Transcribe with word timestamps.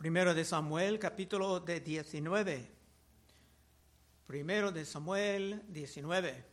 Primero 0.00 0.32
de 0.32 0.46
Samuel, 0.46 0.98
capítulo 0.98 1.60
de 1.60 1.78
19. 1.78 2.70
Primero 4.26 4.72
de 4.72 4.86
Samuel 4.86 5.62
19. 5.68 6.44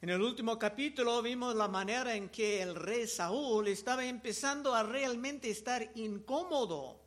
En 0.00 0.08
el 0.08 0.22
último 0.22 0.58
capítulo 0.58 1.20
vimos 1.20 1.54
la 1.54 1.68
manera 1.68 2.14
en 2.14 2.30
que 2.30 2.62
el 2.62 2.74
rey 2.74 3.06
Saúl 3.06 3.68
estaba 3.68 4.06
empezando 4.06 4.74
a 4.74 4.84
realmente 4.84 5.50
estar 5.50 5.86
incómodo 5.96 6.98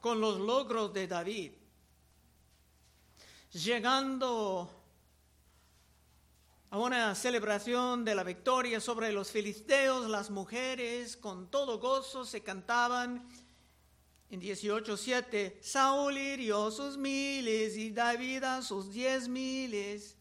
con 0.00 0.20
los 0.20 0.38
logros 0.38 0.92
de 0.92 1.08
David. 1.08 1.54
Llegando 3.50 4.70
a 6.70 6.78
una 6.78 7.16
celebración 7.16 8.04
de 8.04 8.14
la 8.14 8.22
victoria 8.22 8.78
sobre 8.78 9.10
los 9.10 9.32
filisteos, 9.32 10.08
las 10.08 10.30
mujeres 10.30 11.16
con 11.16 11.50
todo 11.50 11.80
gozo 11.80 12.24
se 12.24 12.44
cantaban 12.44 13.28
en 14.30 14.40
18.7, 14.40 15.60
Saúl 15.60 16.18
hirió 16.18 16.70
sus 16.70 16.96
miles 16.96 17.76
y 17.76 17.90
David 17.90 18.42
a 18.44 18.62
sus 18.62 18.92
diez 18.92 19.28
miles. 19.28 20.16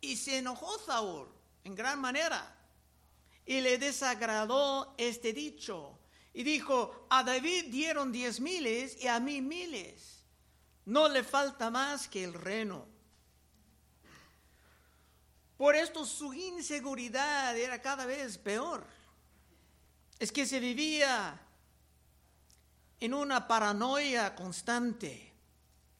Y 0.00 0.16
se 0.16 0.38
enojó 0.38 0.78
Saúl 0.78 1.28
en 1.64 1.74
gran 1.74 2.00
manera 2.00 2.54
y 3.46 3.60
le 3.60 3.78
desagradó 3.78 4.94
este 4.96 5.32
dicho. 5.32 5.98
Y 6.32 6.42
dijo, 6.42 7.06
a 7.10 7.22
David 7.22 7.66
dieron 7.70 8.10
diez 8.10 8.40
miles 8.40 9.02
y 9.02 9.06
a 9.06 9.20
mí 9.20 9.40
miles. 9.40 10.24
No 10.84 11.08
le 11.08 11.22
falta 11.22 11.70
más 11.70 12.08
que 12.08 12.24
el 12.24 12.34
reno. 12.34 12.86
Por 15.56 15.76
esto 15.76 16.04
su 16.04 16.34
inseguridad 16.34 17.56
era 17.56 17.80
cada 17.80 18.06
vez 18.06 18.36
peor. 18.38 18.84
Es 20.18 20.32
que 20.32 20.46
se 20.46 20.58
vivía 20.58 21.40
en 23.04 23.12
una 23.12 23.46
paranoia 23.46 24.34
constante. 24.34 25.30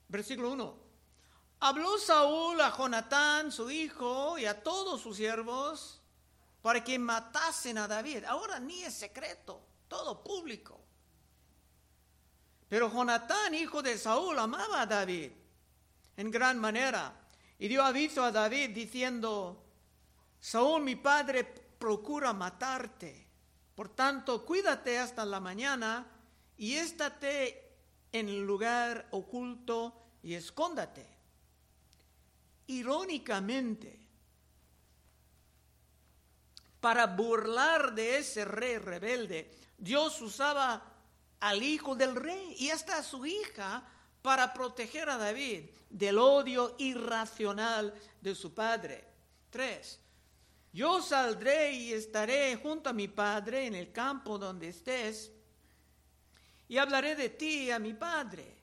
Versículo 0.09 0.53
1. 0.53 0.79
Habló 1.61 1.99
Saúl 1.99 2.59
a 2.63 2.75
Jonatán, 2.75 3.53
su 3.53 3.71
hijo, 3.71 4.39
y 4.39 4.47
a 4.47 4.63
todos 4.63 5.03
sus 5.03 5.19
siervos 5.19 6.01
para 6.63 6.83
que 6.83 6.99
matasen 6.99 7.77
a 7.77 7.87
David. 7.87 8.25
Ahora 8.25 8.59
ni 8.59 8.85
es 8.85 8.95
secreto, 8.95 9.61
todo 9.87 10.25
público. 10.25 10.81
Pero 12.71 12.91
Jonatán, 12.91 13.55
hijo 13.55 13.83
de 13.83 13.99
Saúl, 13.99 14.39
amaba 14.39 14.81
a 14.81 14.87
David 14.87 15.31
en 16.17 16.31
gran 16.31 16.59
manera 16.59 17.21
y 17.59 17.69
dio 17.69 17.85
aviso 17.85 18.25
a 18.25 18.33
David 18.33 18.71
diciendo, 18.71 19.63
Saúl 20.41 20.83
mi 20.83 20.97
padre 20.97 21.45
procura 21.45 22.33
matarte. 22.33 23.29
Por 23.75 23.91
tanto, 23.91 24.43
cuídate 24.47 24.99
hasta 24.99 25.27
la 25.27 25.39
mañana 25.41 26.14
y 26.57 26.75
estate 26.75 27.73
en 28.13 28.29
el 28.29 28.45
lugar 28.47 29.09
oculto 29.11 30.01
y 30.23 30.35
escóndate. 30.35 31.07
Irónicamente, 32.67 34.01
para 36.81 37.07
burlar 37.07 37.95
de 37.95 38.19
ese 38.19 38.45
rey 38.45 38.79
rebelde, 38.79 39.51
Dios 39.77 40.21
usaba 40.23 40.83
al 41.41 41.63
hijo 41.63 41.95
del 41.95 42.15
rey 42.15 42.55
y 42.59 42.71
hasta 42.71 42.99
a 42.99 43.03
su 43.03 43.27
hija 43.27 43.87
para 44.23 44.55
proteger 44.55 45.11
a 45.11 45.19
David 45.19 45.71
del 45.91 46.19
odio 46.19 46.75
irracional 46.79 47.93
de 48.21 48.35
su 48.35 48.55
padre. 48.55 49.05
Tres, 49.51 50.01
yo 50.73 51.03
saldré 51.03 51.73
y 51.73 51.93
estaré 51.93 52.57
junto 52.57 52.91
a 52.91 52.95
mi 52.95 53.09
padre 53.09 53.67
en 53.67 53.75
el 53.75 53.93
campo 53.93 54.39
donde 54.39 54.69
estés 54.69 55.31
y 56.69 56.79
hablaré 56.79 57.17
de 57.17 57.31
ti 57.31 57.71
a 57.71 57.79
mi 57.79 57.95
Padre 57.95 58.55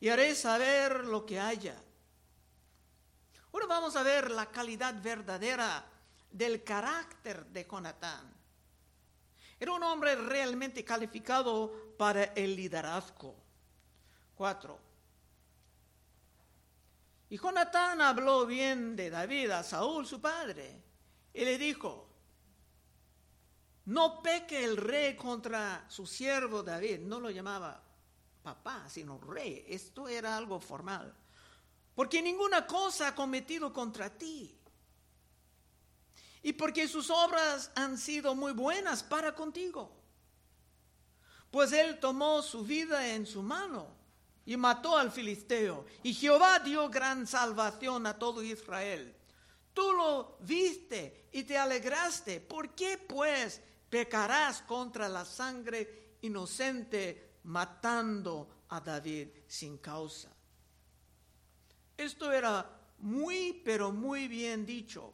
y 0.00 0.08
haré 0.08 0.34
saber 0.34 1.04
lo 1.04 1.24
que 1.24 1.38
haya. 1.38 1.80
Ahora 3.52 3.66
vamos 3.66 3.94
a 3.96 4.02
ver 4.02 4.30
la 4.30 4.46
calidad 4.46 5.00
verdadera 5.00 5.84
del 6.30 6.64
carácter 6.64 7.46
de 7.46 7.66
Jonatán. 7.70 8.32
Era 9.60 9.72
un 9.72 9.82
hombre 9.84 10.16
realmente 10.16 10.84
calificado 10.84 11.94
para 11.96 12.24
el 12.24 12.56
liderazgo. 12.56 13.36
Cuatro. 14.34 14.80
Y 17.30 17.38
Jonatán 17.38 18.00
habló 18.00 18.44
bien 18.44 18.96
de 18.96 19.08
David 19.08 19.50
a 19.50 19.62
Saúl, 19.62 20.06
su 20.06 20.20
padre, 20.20 20.82
y 21.32 21.44
le 21.44 21.56
dijo, 21.58 22.11
no 23.86 24.22
peque 24.22 24.64
el 24.64 24.76
rey 24.76 25.16
contra 25.16 25.84
su 25.88 26.06
siervo 26.06 26.62
David, 26.62 27.00
no 27.00 27.18
lo 27.18 27.30
llamaba 27.30 27.82
papá, 28.42 28.88
sino 28.88 29.18
rey. 29.18 29.64
Esto 29.68 30.08
era 30.08 30.36
algo 30.36 30.60
formal. 30.60 31.14
Porque 31.94 32.22
ninguna 32.22 32.66
cosa 32.66 33.08
ha 33.08 33.14
cometido 33.14 33.72
contra 33.72 34.10
ti. 34.10 34.56
Y 36.42 36.52
porque 36.52 36.88
sus 36.88 37.10
obras 37.10 37.70
han 37.74 37.96
sido 37.98 38.34
muy 38.34 38.52
buenas 38.52 39.02
para 39.02 39.34
contigo. 39.34 39.90
Pues 41.50 41.72
él 41.72 42.00
tomó 42.00 42.42
su 42.42 42.64
vida 42.64 43.08
en 43.08 43.26
su 43.26 43.42
mano 43.42 43.86
y 44.44 44.56
mató 44.56 44.96
al 44.96 45.12
filisteo. 45.12 45.86
Y 46.02 46.14
Jehová 46.14 46.58
dio 46.58 46.88
gran 46.88 47.26
salvación 47.26 48.06
a 48.06 48.18
todo 48.18 48.42
Israel. 48.42 49.14
Tú 49.72 49.92
lo 49.92 50.36
viste 50.40 51.28
y 51.32 51.44
te 51.44 51.56
alegraste. 51.56 52.40
¿Por 52.40 52.74
qué 52.74 52.98
pues 52.98 53.60
pecarás 53.92 54.62
contra 54.62 55.06
la 55.06 55.22
sangre 55.22 56.16
inocente 56.22 57.40
matando 57.44 58.64
a 58.70 58.80
David 58.80 59.28
sin 59.46 59.76
causa. 59.76 60.34
Esto 61.94 62.32
era 62.32 62.66
muy, 63.00 63.60
pero 63.62 63.92
muy 63.92 64.28
bien 64.28 64.64
dicho. 64.64 65.12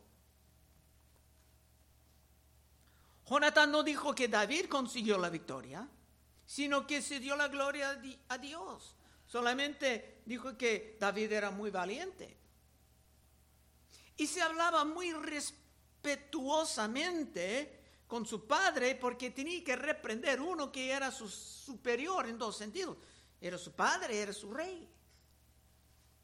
Jonathan 3.28 3.72
no 3.72 3.82
dijo 3.82 4.14
que 4.14 4.28
David 4.28 4.66
consiguió 4.66 5.18
la 5.18 5.28
victoria, 5.28 5.88
sino 6.46 6.86
que 6.86 7.02
se 7.02 7.18
dio 7.18 7.34
la 7.34 7.48
gloria 7.48 8.00
a 8.28 8.38
Dios. 8.38 8.94
Solamente 9.26 10.22
dijo 10.24 10.56
que 10.56 10.96
David 11.00 11.32
era 11.32 11.50
muy 11.50 11.72
valiente. 11.72 12.36
Y 14.16 14.28
se 14.28 14.40
hablaba 14.40 14.84
muy 14.84 15.12
respetuosamente 15.12 17.77
con 18.08 18.24
su 18.26 18.46
padre 18.46 18.94
porque 18.94 19.30
tenía 19.30 19.62
que 19.62 19.76
reprender 19.76 20.40
uno 20.40 20.72
que 20.72 20.90
era 20.90 21.12
su 21.12 21.28
superior 21.28 22.26
en 22.26 22.38
dos 22.38 22.56
sentidos. 22.56 22.96
Era 23.40 23.58
su 23.58 23.72
padre, 23.72 24.20
era 24.20 24.32
su 24.32 24.50
rey. 24.50 24.88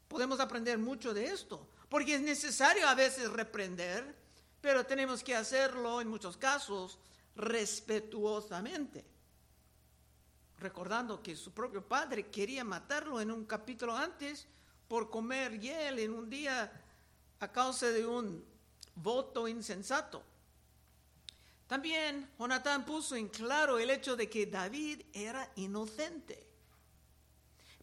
Podemos 0.08 0.40
aprender 0.40 0.78
mucho 0.78 1.12
de 1.12 1.26
esto, 1.26 1.68
porque 1.88 2.14
es 2.14 2.22
necesario 2.22 2.88
a 2.88 2.94
veces 2.94 3.30
reprender, 3.30 4.16
pero 4.60 4.86
tenemos 4.86 5.22
que 5.22 5.36
hacerlo 5.36 6.00
en 6.00 6.08
muchos 6.08 6.38
casos 6.38 6.98
respetuosamente. 7.36 9.04
Recordando 10.58 11.22
que 11.22 11.36
su 11.36 11.52
propio 11.52 11.86
padre 11.86 12.30
quería 12.30 12.64
matarlo 12.64 13.20
en 13.20 13.30
un 13.30 13.44
capítulo 13.44 13.94
antes 13.94 14.46
por 14.88 15.10
comer 15.10 15.60
hiel 15.60 15.98
en 15.98 16.14
un 16.14 16.30
día 16.30 16.72
a 17.40 17.52
causa 17.52 17.88
de 17.88 18.06
un 18.06 18.42
voto 18.94 19.46
insensato. 19.46 20.33
También 21.66 22.30
Jonatán 22.38 22.84
puso 22.84 23.16
en 23.16 23.28
claro 23.28 23.78
el 23.78 23.90
hecho 23.90 24.16
de 24.16 24.28
que 24.28 24.46
David 24.46 25.02
era 25.12 25.50
inocente. 25.56 26.46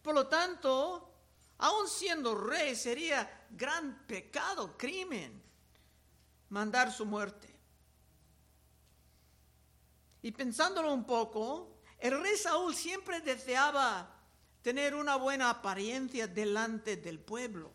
Por 0.02 0.14
lo 0.14 0.28
tanto, 0.28 1.12
aun 1.58 1.88
siendo 1.88 2.34
rey, 2.34 2.76
sería 2.76 3.46
gran 3.50 4.06
pecado, 4.06 4.76
crimen, 4.76 5.42
mandar 6.48 6.92
su 6.92 7.04
muerte. 7.04 7.48
Y 10.22 10.30
pensándolo 10.30 10.92
un 10.92 11.04
poco, 11.04 11.80
el 11.98 12.20
rey 12.20 12.36
Saúl 12.36 12.74
siempre 12.74 13.20
deseaba 13.20 14.16
tener 14.62 14.94
una 14.94 15.16
buena 15.16 15.50
apariencia 15.50 16.28
delante 16.28 16.96
del 16.96 17.18
pueblo. 17.18 17.72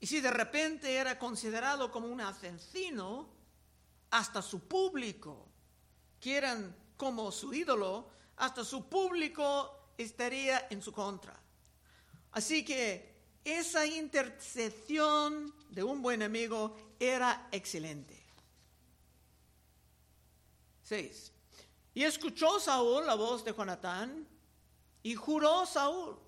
Y 0.00 0.06
si 0.08 0.20
de 0.20 0.32
repente 0.32 0.96
era 0.96 1.16
considerado 1.16 1.92
como 1.92 2.08
un 2.08 2.20
asesino, 2.20 3.41
hasta 4.12 4.42
su 4.42 4.60
público 4.68 5.48
quieran 6.20 6.76
como 6.96 7.32
su 7.32 7.52
ídolo, 7.52 8.10
hasta 8.36 8.62
su 8.62 8.88
público 8.88 9.92
estaría 9.96 10.68
en 10.70 10.82
su 10.82 10.92
contra. 10.92 11.38
Así 12.32 12.64
que 12.64 13.12
esa 13.42 13.86
intercesión 13.86 15.54
de 15.70 15.82
un 15.82 16.02
buen 16.02 16.22
amigo 16.22 16.76
era 17.00 17.48
excelente. 17.50 18.22
6. 20.84 21.32
Y 21.94 22.04
escuchó 22.04 22.60
Saúl 22.60 23.06
la 23.06 23.14
voz 23.14 23.42
de 23.44 23.54
Jonatán 23.54 24.28
y 25.02 25.14
juró 25.14 25.64
Saúl, 25.64 26.18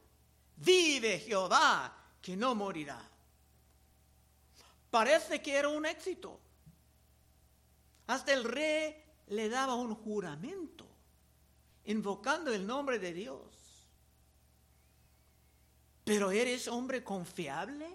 vive 0.57 1.19
Jehová 1.19 1.95
que 2.23 2.35
no 2.35 2.55
morirá. 2.55 3.11
Parece 4.91 5.43
que 5.43 5.55
era 5.55 5.69
un 5.69 5.85
éxito. 5.85 6.41
Hasta 8.07 8.33
el 8.33 8.45
rey 8.45 9.03
le 9.29 9.49
daba 9.49 9.75
un 9.75 9.95
juramento. 9.95 10.85
invocando 11.87 12.53
el 12.53 12.67
nombre 12.67 12.99
de 12.99 13.13
Dios. 13.13 13.91
Pero 16.03 16.31
eres 16.31 16.67
hombre 16.69 17.05
confiable, 17.05 17.87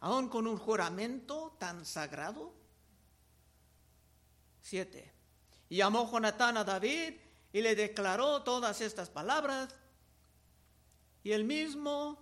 aún 0.00 0.28
con 0.28 0.46
un 0.46 0.56
juramento 0.56 1.56
tan 1.58 1.84
sagrado. 1.84 2.52
Siete. 4.62 5.12
Llamó 5.68 6.10
Jonatán 6.10 6.56
a 6.56 6.64
David 6.64 7.14
y 7.52 7.60
le 7.60 7.74
declaró 7.74 8.42
todas 8.42 8.80
estas 8.80 9.10
palabras. 9.10 9.74
Y 11.22 11.32
él 11.32 11.44
mismo 11.44 12.18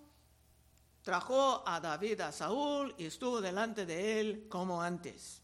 trajo 1.03 1.63
a 1.67 1.81
David 1.81 2.21
a 2.23 2.33
Saúl 2.33 2.95
y 2.99 3.07
estuvo 3.07 3.41
delante 3.41 3.87
de 3.87 4.21
él 4.21 4.47
como 4.49 4.83
antes. 4.83 5.43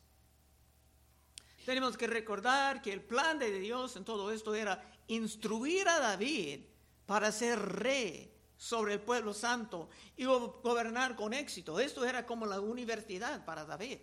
Tenemos 1.65 1.97
que 1.97 2.07
recordar 2.07 2.83
que 2.83 2.93
el 2.93 3.03
plan 3.03 3.39
de 3.39 3.59
Dios 3.59 3.97
en 3.97 4.05
todo 4.05 4.33
esto 4.33 4.55
era 4.55 4.83
instruir 5.07 5.89
a 5.89 6.01
David 6.01 6.61
para 7.07 7.31
ser 7.31 7.59
rey 7.59 8.33
sobre 8.57 8.95
el 8.95 9.01
pueblo 9.01 9.35
santo 9.35 9.89
y 10.17 10.25
gobernar 10.25 11.15
con 11.17 11.35
éxito. 11.35 11.79
Esto 11.81 12.05
era 12.05 12.27
como 12.27 12.47
la 12.47 12.61
universidad 12.61 13.45
para 13.45 13.65
David. 13.65 13.99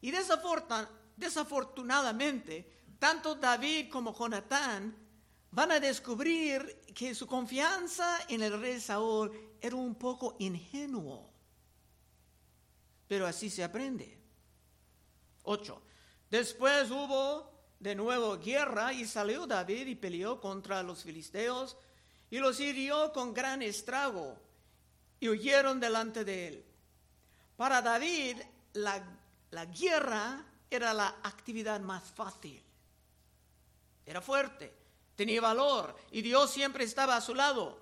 Y 0.00 0.10
desafortunadamente, 1.16 2.70
tanto 2.98 3.34
David 3.34 3.90
como 3.90 4.14
Jonatán 4.16 4.96
van 5.50 5.72
a 5.72 5.80
descubrir 5.80 6.82
que 6.94 7.14
su 7.14 7.26
confianza 7.26 8.18
en 8.28 8.42
el 8.42 8.60
rey 8.60 8.80
Saúl 8.80 9.32
era 9.60 9.76
un 9.76 9.94
poco 9.94 10.36
ingenuo. 10.38 11.30
Pero 13.06 13.26
así 13.26 13.48
se 13.48 13.64
aprende. 13.64 14.18
8. 15.44 15.82
Después 16.30 16.90
hubo 16.90 17.50
de 17.80 17.94
nuevo 17.94 18.38
guerra 18.38 18.92
y 18.92 19.06
salió 19.06 19.46
David 19.46 19.86
y 19.86 19.94
peleó 19.94 20.40
contra 20.40 20.82
los 20.82 21.02
filisteos 21.02 21.76
y 22.30 22.38
los 22.38 22.60
hirió 22.60 23.12
con 23.12 23.32
gran 23.32 23.62
estrago 23.62 24.38
y 25.20 25.28
huyeron 25.28 25.80
delante 25.80 26.24
de 26.24 26.48
él. 26.48 26.64
Para 27.56 27.80
David 27.80 28.36
la, 28.74 29.02
la 29.50 29.64
guerra 29.66 30.44
era 30.70 30.92
la 30.92 31.08
actividad 31.22 31.80
más 31.80 32.04
fácil. 32.10 32.62
Era 34.04 34.20
fuerte, 34.20 34.72
tenía 35.16 35.40
valor 35.40 35.96
y 36.10 36.22
Dios 36.22 36.50
siempre 36.50 36.84
estaba 36.84 37.16
a 37.16 37.20
su 37.20 37.34
lado. 37.34 37.80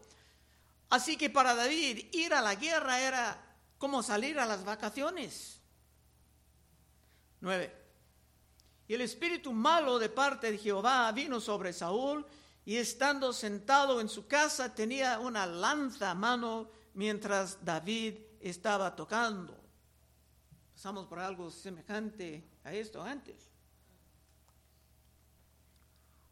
Así 0.88 1.16
que 1.16 1.30
para 1.30 1.54
David 1.54 2.06
ir 2.12 2.32
a 2.32 2.42
la 2.42 2.54
guerra 2.54 3.00
era 3.00 3.42
como 3.78 4.02
salir 4.02 4.38
a 4.38 4.46
las 4.46 4.64
vacaciones. 4.64 5.60
9. 7.40 7.85
Y 8.88 8.94
el 8.94 9.00
espíritu 9.00 9.52
malo 9.52 9.98
de 9.98 10.08
parte 10.08 10.50
de 10.52 10.58
Jehová 10.58 11.10
vino 11.12 11.40
sobre 11.40 11.72
Saúl 11.72 12.24
y 12.64 12.76
estando 12.76 13.32
sentado 13.32 14.00
en 14.00 14.08
su 14.08 14.26
casa 14.26 14.74
tenía 14.74 15.18
una 15.18 15.46
lanza 15.46 16.10
a 16.10 16.14
mano 16.14 16.70
mientras 16.94 17.64
David 17.64 18.14
estaba 18.40 18.94
tocando. 18.94 19.56
Pasamos 20.72 21.06
por 21.06 21.18
algo 21.18 21.50
semejante 21.50 22.48
a 22.64 22.72
esto 22.72 23.02
antes. 23.02 23.50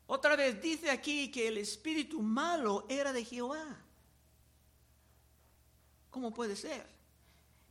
Otra 0.07 0.37
vez 0.37 0.61
dice 0.61 0.91
aquí 0.91 1.31
que 1.31 1.49
el 1.49 1.59
espíritu 1.59 2.21
malo 2.21 2.85
era 2.89 3.13
de 3.13 3.25
Jehová. 3.25 3.83
¿Cómo 6.11 6.33
puede 6.33 6.57
ser? 6.57 6.87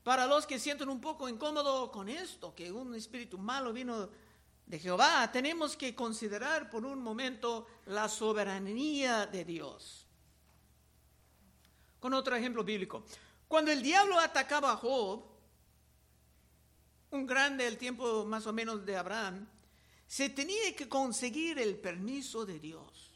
Para 0.04 0.26
los 0.26 0.46
que 0.46 0.60
sienten 0.60 0.90
un 0.90 1.00
poco 1.00 1.30
incómodo 1.30 1.92
con 1.92 2.10
esto, 2.10 2.54
que 2.54 2.72
un 2.72 2.94
espíritu 2.96 3.38
malo 3.38 3.72
vino 3.72 4.10
de 4.66 4.80
Jehová, 4.80 5.30
tenemos 5.32 5.76
que 5.78 5.94
considerar 5.94 6.70
por 6.70 6.86
un 6.86 7.02
momento 7.02 7.68
la 7.86 8.10
soberanía 8.10 9.26
de 9.28 9.46
Dios. 9.46 10.08
Con 12.00 12.14
otro 12.14 12.36
ejemplo 12.36 12.64
bíblico. 12.64 13.06
Cuando 13.48 13.72
el 13.72 13.82
diablo 13.84 14.20
atacaba 14.20 14.72
a 14.72 14.78
Job, 14.78 15.24
un 17.12 17.26
grande 17.26 17.66
del 17.66 17.78
tiempo 17.78 18.26
más 18.26 18.48
o 18.48 18.54
menos 18.54 18.86
de 18.86 18.98
Abraham, 18.98 19.48
se 20.08 20.30
tenía 20.30 20.76
que 20.76 20.90
conseguir 20.90 21.60
el 21.60 21.78
permiso 21.78 22.46
de 22.46 22.60
Dios. 22.60 23.12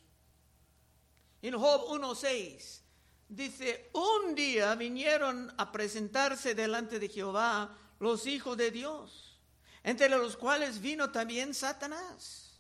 En 1.41 1.55
Job 1.55 1.87
1.6 1.89 2.81
dice, 3.29 3.89
un 3.93 4.35
día 4.35 4.75
vinieron 4.75 5.53
a 5.57 5.71
presentarse 5.71 6.55
delante 6.55 6.99
de 6.99 7.09
Jehová 7.09 7.75
los 7.99 8.25
hijos 8.27 8.57
de 8.57 8.71
Dios, 8.71 9.26
entre 9.83 10.09
los 10.09 10.37
cuales 10.37 10.81
vino 10.81 11.11
también 11.11 11.53
Satanás. 11.53 12.59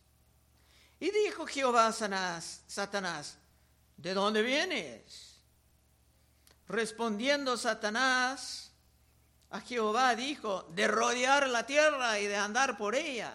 Y 0.99 1.11
dijo 1.11 1.45
Jehová 1.45 1.87
a 1.87 2.41
Satanás, 2.41 3.37
¿de 3.97 4.13
dónde 4.13 4.41
vienes? 4.41 5.41
Respondiendo 6.67 7.55
Satanás 7.57 8.71
a 9.49 9.61
Jehová 9.61 10.15
dijo, 10.15 10.63
de 10.73 10.87
rodear 10.87 11.47
la 11.47 11.65
tierra 11.65 12.19
y 12.19 12.27
de 12.27 12.35
andar 12.35 12.77
por 12.77 12.95
ella. 12.95 13.33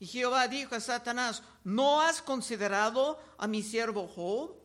Y 0.00 0.06
Jehová 0.06 0.48
dijo 0.48 0.74
a 0.74 0.80
Satanás, 0.80 1.42
¿no 1.62 2.00
has 2.00 2.20
considerado 2.20 3.20
a 3.38 3.46
mi 3.46 3.62
siervo 3.62 4.08
Job? 4.08 4.64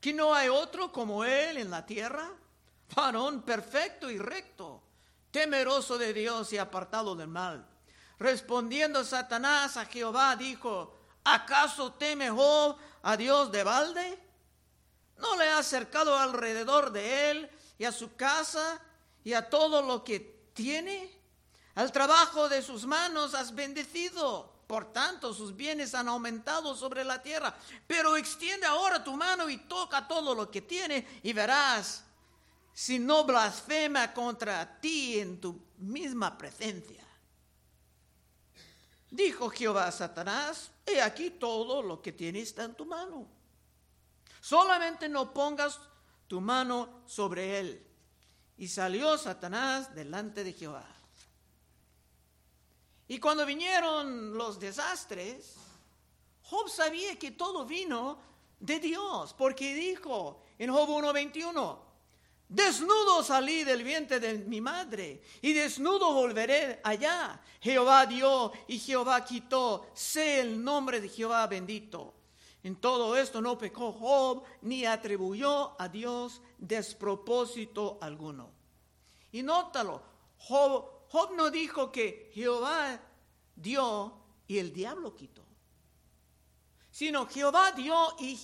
que 0.00 0.14
no 0.14 0.34
hay 0.34 0.48
otro 0.48 0.90
como 0.90 1.24
él 1.24 1.58
en 1.58 1.70
la 1.70 1.84
tierra, 1.84 2.32
varón 2.96 3.42
perfecto 3.42 4.10
y 4.10 4.18
recto, 4.18 4.82
temeroso 5.30 5.98
de 5.98 6.12
Dios 6.12 6.52
y 6.52 6.58
apartado 6.58 7.14
del 7.14 7.28
mal. 7.28 7.66
Respondiendo 8.18 9.04
Satanás 9.04 9.76
a 9.76 9.86
Jehová, 9.86 10.36
dijo, 10.36 10.94
¿acaso 11.24 11.92
teme 11.94 12.30
Job 12.30 12.76
a 13.02 13.16
Dios 13.16 13.50
de 13.50 13.64
balde? 13.64 14.18
¿No 15.18 15.36
le 15.36 15.48
ha 15.48 15.58
acercado 15.58 16.18
alrededor 16.18 16.92
de 16.92 17.30
él 17.30 17.50
y 17.78 17.84
a 17.84 17.92
su 17.92 18.14
casa 18.16 18.80
y 19.24 19.32
a 19.32 19.48
todo 19.48 19.82
lo 19.82 20.04
que 20.04 20.50
tiene? 20.54 21.18
Al 21.74 21.92
trabajo 21.92 22.48
de 22.48 22.62
sus 22.62 22.84
manos 22.86 23.34
has 23.34 23.54
bendecido 23.54 24.60
por 24.70 24.92
tanto, 24.92 25.34
sus 25.34 25.56
bienes 25.56 25.96
han 25.96 26.06
aumentado 26.06 26.76
sobre 26.76 27.02
la 27.02 27.20
tierra. 27.20 27.52
Pero 27.88 28.16
extiende 28.16 28.66
ahora 28.66 29.02
tu 29.02 29.16
mano 29.16 29.50
y 29.50 29.56
toca 29.56 30.06
todo 30.06 30.32
lo 30.32 30.48
que 30.48 30.62
tiene 30.62 31.04
y 31.24 31.32
verás 31.32 32.04
si 32.80 32.98
no 32.98 33.24
blasfema 33.24 34.14
contra 34.14 34.80
ti 34.80 35.20
en 35.20 35.38
tu 35.38 35.54
misma 35.76 36.38
presencia. 36.38 37.04
Dijo 39.10 39.50
Jehová 39.50 39.88
a 39.88 39.92
Satanás, 39.92 40.70
he 40.86 41.02
aquí 41.02 41.28
todo 41.28 41.82
lo 41.82 42.00
que 42.00 42.12
tienes 42.12 42.44
está 42.44 42.64
en 42.64 42.74
tu 42.74 42.86
mano. 42.86 43.28
Solamente 44.40 45.10
no 45.10 45.34
pongas 45.34 45.78
tu 46.26 46.40
mano 46.40 47.02
sobre 47.04 47.58
él. 47.58 47.86
Y 48.56 48.66
salió 48.66 49.18
Satanás 49.18 49.94
delante 49.94 50.42
de 50.42 50.54
Jehová. 50.54 50.88
Y 53.08 53.18
cuando 53.18 53.44
vinieron 53.44 54.38
los 54.38 54.58
desastres, 54.58 55.56
Job 56.44 56.70
sabía 56.70 57.18
que 57.18 57.32
todo 57.32 57.66
vino 57.66 58.18
de 58.58 58.80
Dios, 58.80 59.34
porque 59.34 59.74
dijo 59.74 60.42
en 60.58 60.72
Job 60.72 60.88
1.21, 60.88 61.89
desnudo 62.50 63.22
salí 63.22 63.64
del 63.64 63.82
vientre 63.82 64.20
de 64.20 64.38
mi 64.38 64.60
madre 64.60 65.22
y 65.40 65.52
desnudo 65.52 66.12
volveré 66.12 66.80
allá. 66.84 67.40
Jehová 67.60 68.04
dio 68.06 68.52
y 68.66 68.78
Jehová 68.78 69.24
quitó, 69.24 69.86
sé 69.94 70.40
el 70.40 70.62
nombre 70.62 71.00
de 71.00 71.08
Jehová 71.08 71.46
bendito. 71.46 72.14
En 72.62 72.76
todo 72.76 73.16
esto 73.16 73.40
no 73.40 73.56
pecó 73.56 73.92
Job 73.92 74.42
ni 74.62 74.84
atribuyó 74.84 75.80
a 75.80 75.88
Dios 75.88 76.42
despropósito 76.58 77.98
alguno. 78.02 78.50
Y 79.32 79.42
nótalo, 79.42 80.02
Job 80.38 81.32
no 81.36 81.50
dijo 81.50 81.90
que 81.90 82.30
Jehová 82.34 83.00
dio 83.54 84.12
y 84.46 84.58
el 84.58 84.72
diablo 84.72 85.14
quitó, 85.14 85.44
sino 86.90 87.26
Jehová 87.26 87.72
dio 87.72 88.16
y, 88.18 88.38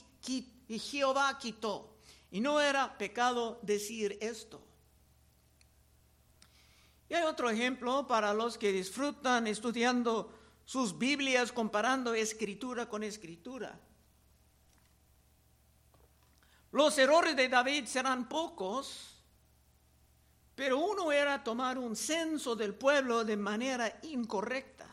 Jehová 0.79 1.37
quitó. 1.39 1.96
Y 2.31 2.41
no 2.41 2.61
era 2.61 2.99
pecado 2.99 3.59
decir 3.63 4.19
esto. 4.21 4.63
Y 7.09 7.15
hay 7.15 7.25
otro 7.25 7.51
ejemplo 7.51 8.07
para 8.07 8.35
los 8.35 8.59
que 8.59 8.73
disfrutan 8.73 9.47
estudiando 9.47 10.33
sus 10.65 10.99
Biblias, 10.99 11.53
comparando 11.53 12.15
escritura 12.15 12.89
con 12.89 13.05
escritura. 13.05 13.79
Los 16.73 16.99
errores 16.99 17.37
de 17.37 17.49
David 17.49 17.87
serán 17.87 18.29
pocos 18.29 19.17
pero 20.57 20.79
uno 20.79 21.13
era 21.13 21.45
tomar 21.45 21.77
un 21.77 21.95
censo 21.95 22.57
del 22.57 22.75
pueblo 22.75 23.25
de 23.25 23.37
manera 23.37 24.01
incorrecta. 24.03 24.87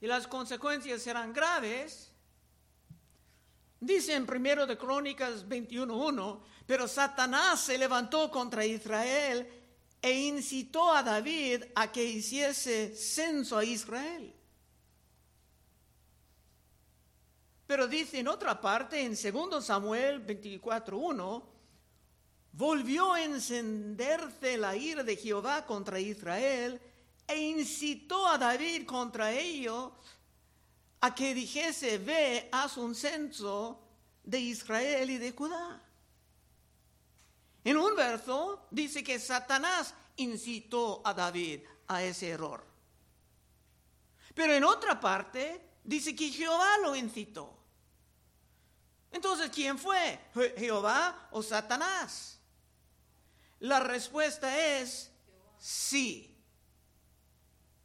Y 0.00 0.06
las 0.06 0.28
consecuencias 0.28 1.02
serán 1.02 1.32
graves. 1.32 2.11
Dice 3.82 4.14
en 4.14 4.26
primero 4.26 4.64
de 4.64 4.78
Crónicas 4.78 5.44
21.1, 5.48 6.40
pero 6.66 6.86
Satanás 6.86 7.62
se 7.62 7.76
levantó 7.76 8.30
contra 8.30 8.64
Israel 8.64 9.48
e 10.00 10.12
incitó 10.12 10.94
a 10.94 11.02
David 11.02 11.64
a 11.74 11.90
que 11.90 12.04
hiciese 12.04 12.94
censo 12.94 13.58
a 13.58 13.64
Israel. 13.64 14.32
Pero 17.66 17.88
dice 17.88 18.20
en 18.20 18.28
otra 18.28 18.60
parte, 18.60 19.02
en 19.02 19.16
2 19.20 19.64
Samuel 19.64 20.24
24.1, 20.24 21.42
volvió 22.52 23.12
a 23.14 23.24
encenderse 23.24 24.58
la 24.58 24.76
ira 24.76 25.02
de 25.02 25.16
Jehová 25.16 25.66
contra 25.66 25.98
Israel 25.98 26.80
e 27.26 27.36
incitó 27.36 28.28
a 28.28 28.38
David 28.38 28.86
contra 28.86 29.32
ellos 29.32 29.90
a 31.02 31.14
que 31.14 31.34
dijese, 31.34 31.98
ve, 31.98 32.48
haz 32.52 32.76
un 32.76 32.94
censo 32.94 33.80
de 34.22 34.38
Israel 34.38 35.10
y 35.10 35.18
de 35.18 35.32
Judá. 35.32 35.82
En 37.64 37.76
un 37.76 37.96
verso 37.96 38.66
dice 38.70 39.02
que 39.02 39.18
Satanás 39.18 39.94
incitó 40.16 41.02
a 41.04 41.12
David 41.12 41.60
a 41.88 42.02
ese 42.04 42.30
error. 42.30 42.64
Pero 44.32 44.54
en 44.54 44.62
otra 44.62 45.00
parte 45.00 45.60
dice 45.82 46.14
que 46.14 46.30
Jehová 46.30 46.78
lo 46.78 46.94
incitó. 46.94 47.58
Entonces, 49.10 49.50
¿quién 49.50 49.78
fue? 49.78 50.20
¿Jehová 50.56 51.28
o 51.32 51.42
Satanás? 51.42 52.38
La 53.58 53.80
respuesta 53.80 54.78
es 54.78 55.10
sí. 55.58 56.32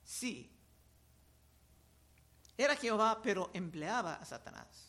Sí. 0.03 0.56
Era 2.57 2.75
Jehová, 2.75 3.21
pero 3.21 3.51
empleaba 3.53 4.15
a 4.15 4.25
Satanás. 4.25 4.87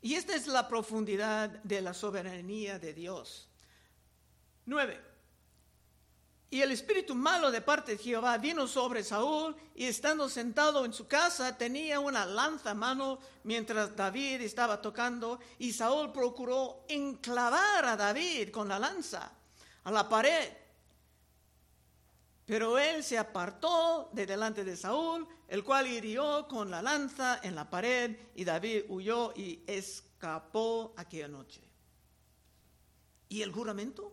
Y 0.00 0.14
esta 0.14 0.34
es 0.34 0.46
la 0.46 0.68
profundidad 0.68 1.48
de 1.48 1.80
la 1.80 1.94
soberanía 1.94 2.78
de 2.78 2.92
Dios. 2.92 3.48
Nueve. 4.66 5.00
Y 6.50 6.60
el 6.60 6.70
espíritu 6.70 7.14
malo 7.14 7.50
de 7.50 7.62
parte 7.62 7.92
de 7.92 7.98
Jehová 7.98 8.38
vino 8.38 8.68
sobre 8.68 9.02
Saúl 9.02 9.56
y 9.74 9.86
estando 9.86 10.28
sentado 10.28 10.84
en 10.84 10.92
su 10.92 11.08
casa 11.08 11.58
tenía 11.58 11.98
una 11.98 12.24
lanza 12.24 12.72
a 12.72 12.74
mano 12.74 13.18
mientras 13.42 13.96
David 13.96 14.42
estaba 14.42 14.80
tocando 14.80 15.40
y 15.58 15.72
Saúl 15.72 16.12
procuró 16.12 16.84
enclavar 16.86 17.86
a 17.86 17.96
David 17.96 18.50
con 18.50 18.68
la 18.68 18.78
lanza 18.78 19.32
a 19.82 19.90
la 19.90 20.08
pared. 20.08 20.63
Pero 22.46 22.78
él 22.78 23.02
se 23.02 23.16
apartó 23.16 24.10
de 24.12 24.26
delante 24.26 24.64
de 24.64 24.76
Saúl, 24.76 25.26
el 25.48 25.64
cual 25.64 25.86
hirió 25.86 26.46
con 26.46 26.70
la 26.70 26.82
lanza 26.82 27.40
en 27.42 27.54
la 27.54 27.70
pared 27.70 28.16
y 28.34 28.44
David 28.44 28.84
huyó 28.88 29.32
y 29.34 29.62
escapó 29.66 30.92
aquella 30.96 31.28
noche. 31.28 31.62
¿Y 33.28 33.40
el 33.42 33.50
juramento? 33.50 34.12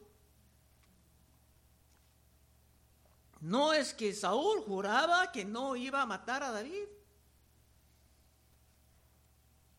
¿No 3.42 3.74
es 3.74 3.94
que 3.94 4.14
Saúl 4.14 4.62
juraba 4.62 5.32
que 5.32 5.44
no 5.44 5.76
iba 5.76 6.02
a 6.02 6.06
matar 6.06 6.44
a 6.44 6.52
David? 6.52 6.88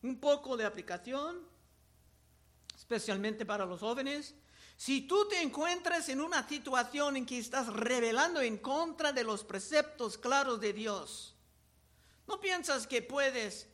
Un 0.03 0.19
poco 0.19 0.57
de 0.57 0.65
aplicación, 0.65 1.47
especialmente 2.75 3.45
para 3.45 3.65
los 3.65 3.79
jóvenes. 3.79 4.35
Si 4.83 4.99
tú 4.99 5.29
te 5.29 5.41
encuentras 5.41 6.09
en 6.09 6.19
una 6.19 6.45
situación 6.45 7.15
en 7.15 7.25
que 7.25 7.37
estás 7.37 7.67
rebelando 7.67 8.41
en 8.41 8.57
contra 8.57 9.13
de 9.13 9.23
los 9.23 9.45
preceptos 9.45 10.17
claros 10.17 10.59
de 10.59 10.73
Dios, 10.73 11.37
no 12.27 12.41
piensas 12.41 12.85
que 12.85 13.01
puedes 13.01 13.69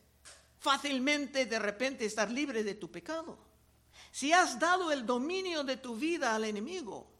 fácilmente 0.60 1.46
de 1.46 1.58
repente 1.58 2.04
estar 2.04 2.30
libre 2.30 2.62
de 2.62 2.76
tu 2.76 2.92
pecado. 2.92 3.36
Si 4.12 4.32
has 4.32 4.60
dado 4.60 4.92
el 4.92 5.04
dominio 5.04 5.64
de 5.64 5.78
tu 5.78 5.96
vida 5.96 6.32
al 6.32 6.44
enemigo, 6.44 7.10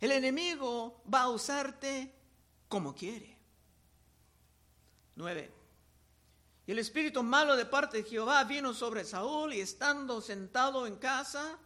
el 0.00 0.10
enemigo 0.10 1.02
va 1.12 1.24
a 1.24 1.28
usarte 1.28 2.14
como 2.70 2.94
quiere. 2.94 3.36
9. 5.14 5.52
Y 6.66 6.72
el 6.72 6.78
espíritu 6.78 7.22
malo 7.22 7.54
de 7.54 7.66
parte 7.66 7.98
de 7.98 8.08
Jehová 8.08 8.42
vino 8.44 8.72
sobre 8.72 9.04
Saúl 9.04 9.52
y 9.52 9.60
estando 9.60 10.22
sentado 10.22 10.86
en 10.86 10.96
casa, 10.96 11.58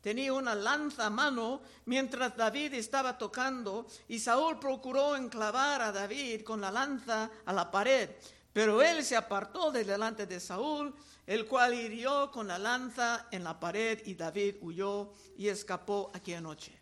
tenía 0.00 0.32
una 0.32 0.54
lanza 0.54 1.06
a 1.06 1.10
mano 1.10 1.62
mientras 1.84 2.36
David 2.36 2.74
estaba 2.74 3.18
tocando 3.18 3.86
y 4.08 4.18
Saúl 4.18 4.58
procuró 4.58 5.16
enclavar 5.16 5.82
a 5.82 5.92
David 5.92 6.42
con 6.42 6.60
la 6.60 6.70
lanza 6.70 7.30
a 7.44 7.52
la 7.52 7.70
pared. 7.70 8.10
Pero 8.52 8.82
él 8.82 9.04
se 9.04 9.16
apartó 9.16 9.70
de 9.70 9.84
delante 9.84 10.26
de 10.26 10.40
Saúl, 10.40 10.94
el 11.26 11.46
cual 11.46 11.74
hirió 11.74 12.30
con 12.32 12.48
la 12.48 12.58
lanza 12.58 13.28
en 13.30 13.44
la 13.44 13.60
pared 13.60 14.02
y 14.06 14.14
David 14.14 14.56
huyó 14.60 15.12
y 15.36 15.48
escapó 15.48 16.10
aquella 16.12 16.40
noche. 16.40 16.76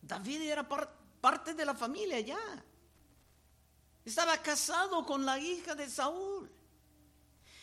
David 0.00 0.42
era 0.42 0.66
parte 1.20 1.54
de 1.54 1.64
la 1.64 1.74
familia 1.74 2.20
ya. 2.20 2.64
Estaba 4.04 4.38
casado 4.38 5.04
con 5.04 5.26
la 5.26 5.38
hija 5.38 5.74
de 5.74 5.90
Saúl. 5.90 6.50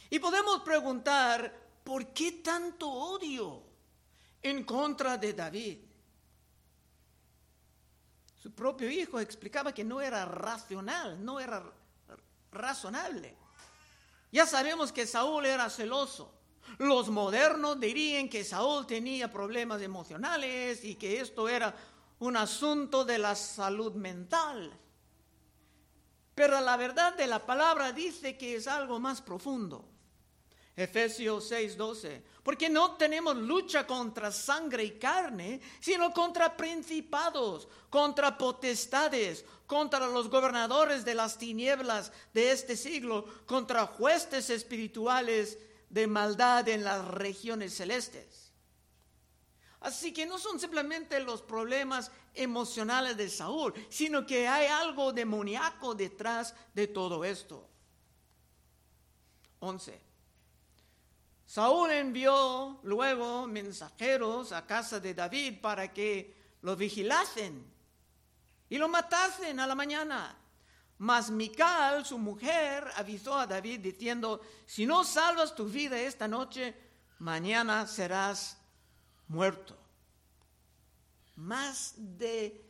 Y 0.10 0.20
podemos 0.20 0.62
preguntar, 0.62 1.65
¿por 1.86 2.08
qué 2.08 2.34
tanto 2.44 2.90
odio 2.90 3.62
en 4.42 4.66
contra 4.66 5.18
de 5.18 5.34
David? 5.34 5.78
Su 8.42 8.52
propio 8.52 8.90
hijo 8.90 9.20
explicaba 9.20 9.74
que 9.74 9.84
no 9.84 10.02
era 10.02 10.26
racional, 10.26 11.24
no 11.24 11.40
era 11.40 11.64
razonable. 12.52 13.38
Ya 14.32 14.46
sabemos 14.46 14.92
que 14.92 15.08
Saúl 15.08 15.46
era 15.46 15.70
celoso. 15.70 16.34
Los 16.80 17.10
modernos 17.10 17.80
dirían 17.80 18.28
que 18.28 18.44
Saúl 18.44 18.86
tenía 18.88 19.32
problemas 19.32 19.82
emocionales 19.82 20.84
y 20.84 20.96
que 20.96 21.22
esto 21.22 21.48
era 21.48 21.74
un 22.20 22.36
asunto 22.36 23.06
de 23.06 23.20
la 23.20 23.36
salud 23.36 23.94
mental. 23.94 24.74
Pero 26.34 26.60
la 26.62 26.76
verdad 26.78 27.16
de 27.16 27.28
la 27.28 27.46
palabra 27.46 27.92
dice 27.92 28.38
que 28.38 28.56
es 28.56 28.68
algo 28.68 29.00
más 29.00 29.22
profundo. 29.22 29.95
Efesios 30.78 31.50
6:12, 31.50 32.22
porque 32.44 32.70
no 32.70 32.96
tenemos 32.96 33.38
lucha 33.38 33.88
contra 33.88 34.32
sangre 34.32 34.84
y 34.84 35.00
carne, 35.00 35.62
sino 35.80 36.12
contra 36.12 36.58
principados, 36.58 37.68
contra 37.90 38.38
potestades, 38.38 39.46
contra 39.66 40.08
los 40.08 40.30
gobernadores 40.30 41.06
de 41.06 41.16
las 41.16 41.38
tinieblas 41.38 42.12
de 42.34 42.52
este 42.52 42.76
siglo, 42.76 43.26
contra 43.46 43.86
huestes 43.98 44.50
espirituales 44.50 45.58
de 45.90 46.08
maldad 46.08 46.68
en 46.68 46.84
las 46.84 47.08
regiones 47.08 47.74
celestes. 47.74 48.52
Así 49.80 50.12
que 50.12 50.26
no 50.26 50.38
son 50.40 50.60
simplemente 50.60 51.20
los 51.22 51.42
problemas 51.42 52.12
emocionales 52.34 53.16
de 53.16 53.30
Saúl, 53.30 53.74
sino 53.88 54.26
que 54.26 54.48
hay 54.48 54.68
algo 54.68 55.14
demoníaco 55.14 55.96
detrás 55.96 56.54
de 56.74 56.88
todo 56.88 57.24
esto. 57.24 57.70
11. 59.60 60.05
Saúl 61.46 61.92
envió 61.92 62.80
luego 62.84 63.48
mensajeros 63.48 64.52
a 64.52 64.66
casa 64.66 65.00
de 65.00 65.14
David 65.14 65.62
para 65.62 65.94
que 65.94 66.36
lo 66.62 66.76
vigilasen 66.76 67.64
y 68.70 68.78
lo 68.78 68.88
matasen 68.90 69.60
a 69.60 69.68
la 69.68 69.76
mañana. 69.76 70.36
Mas 70.98 71.30
Mical, 71.30 72.06
su 72.06 72.18
mujer, 72.18 72.90
avisó 72.96 73.38
a 73.38 73.46
David 73.46 73.82
diciendo, 73.82 74.42
si 74.66 74.86
no 74.86 75.04
salvas 75.04 75.54
tu 75.54 75.66
vida 75.66 76.00
esta 76.00 76.28
noche, 76.28 76.74
mañana 77.20 77.86
serás 77.86 78.58
muerto. 79.28 79.78
Más 81.36 81.94
de 81.98 82.66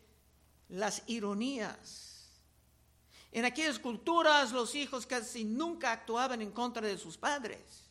las 0.69 1.03
ironías. 1.07 2.41
En 3.31 3.45
aquellas 3.45 3.79
culturas 3.79 4.51
los 4.51 4.73
hijos 4.75 5.05
casi 5.05 5.43
nunca 5.43 5.91
actuaban 5.91 6.41
en 6.41 6.51
contra 6.51 6.87
de 6.87 6.97
sus 6.97 7.17
padres, 7.17 7.84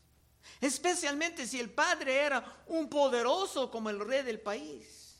especialmente 0.61 1.47
si 1.47 1.61
el 1.61 1.71
padre 1.71 2.17
era 2.17 2.63
un 2.67 2.89
poderoso 2.89 3.71
como 3.71 3.91
el 3.91 4.01
rey 4.01 4.23
del 4.23 4.41
país. 4.41 5.17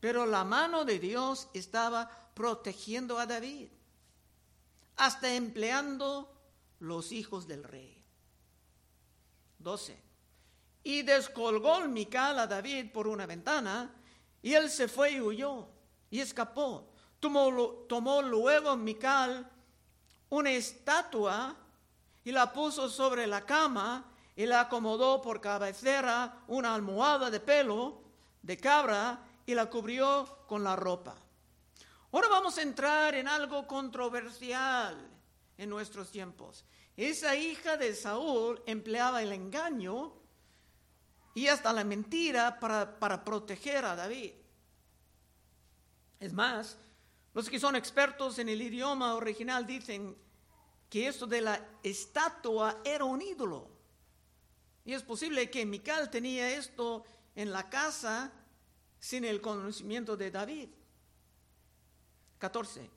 Pero 0.00 0.26
la 0.26 0.44
mano 0.44 0.84
de 0.84 0.98
Dios 0.98 1.48
estaba 1.54 2.30
protegiendo 2.34 3.18
a 3.18 3.26
David, 3.26 3.68
hasta 4.96 5.34
empleando 5.34 6.32
los 6.80 7.12
hijos 7.12 7.46
del 7.46 7.64
rey. 7.64 8.04
12. 9.58 9.98
Y 10.84 11.02
descolgó 11.02 11.80
Mical 11.88 12.38
a 12.38 12.46
David 12.46 12.92
por 12.92 13.08
una 13.08 13.26
ventana, 13.26 13.92
y 14.42 14.54
él 14.54 14.70
se 14.70 14.86
fue 14.86 15.12
y 15.12 15.20
huyó, 15.20 15.66
y 16.10 16.20
escapó. 16.20 16.88
Tomó, 17.18 17.50
tomó 17.88 18.22
luego 18.22 18.76
Mical 18.76 19.50
una 20.28 20.52
estatua 20.52 21.56
y 22.26 22.32
la 22.32 22.52
puso 22.52 22.90
sobre 22.90 23.24
la 23.28 23.46
cama 23.46 24.04
y 24.34 24.46
la 24.46 24.62
acomodó 24.62 25.22
por 25.22 25.40
cabecera 25.40 26.42
una 26.48 26.74
almohada 26.74 27.30
de 27.30 27.38
pelo 27.38 28.02
de 28.42 28.56
cabra 28.56 29.20
y 29.46 29.54
la 29.54 29.70
cubrió 29.70 30.44
con 30.48 30.64
la 30.64 30.74
ropa. 30.74 31.14
Ahora 32.10 32.26
vamos 32.28 32.58
a 32.58 32.62
entrar 32.62 33.14
en 33.14 33.28
algo 33.28 33.64
controversial 33.68 35.08
en 35.56 35.70
nuestros 35.70 36.10
tiempos. 36.10 36.64
Esa 36.96 37.36
hija 37.36 37.76
de 37.76 37.94
Saúl 37.94 38.60
empleaba 38.66 39.22
el 39.22 39.30
engaño 39.30 40.12
y 41.32 41.46
hasta 41.46 41.72
la 41.72 41.84
mentira 41.84 42.58
para, 42.58 43.22
proteger 43.24 43.84
a 43.84 43.94
David. 43.94 44.32
Es 46.18 46.32
más, 46.32 46.76
Los 47.34 47.48
que 47.48 47.60
son 47.60 47.76
expertos 47.76 48.40
en 48.40 48.48
el 48.48 48.60
idioma 48.62 49.14
original 49.14 49.64
dicen 49.64 50.25
que 50.88 51.08
esto 51.08 51.26
de 51.26 51.40
la 51.40 51.68
estatua 51.82 52.80
era 52.84 53.04
un 53.04 53.20
ídolo. 53.20 53.68
Y 54.84 54.92
es 54.92 55.02
posible 55.02 55.50
que 55.50 55.66
Mical 55.66 56.10
tenía 56.10 56.56
esto 56.56 57.04
en 57.34 57.52
la 57.52 57.68
casa 57.68 58.32
sin 59.00 59.24
el 59.24 59.40
conocimiento 59.40 60.16
de 60.16 60.30
David. 60.30 60.68
14. 62.38 62.90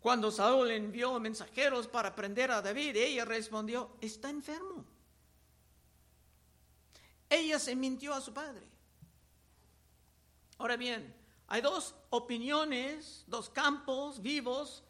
Cuando 0.00 0.30
Saúl 0.30 0.70
envió 0.70 1.20
mensajeros 1.20 1.86
para 1.86 2.14
prender 2.14 2.50
a 2.50 2.62
David, 2.62 2.96
ella 2.96 3.24
respondió, 3.26 3.96
está 4.00 4.30
enfermo. 4.30 4.86
Ella 7.28 7.58
se 7.58 7.76
mintió 7.76 8.14
a 8.14 8.20
su 8.20 8.32
padre. 8.32 8.66
Ahora 10.56 10.76
bien, 10.76 11.14
hay 11.46 11.60
dos 11.60 11.94
opiniones, 12.08 13.24
dos 13.26 13.50
campos 13.50 14.22
vivos 14.22 14.82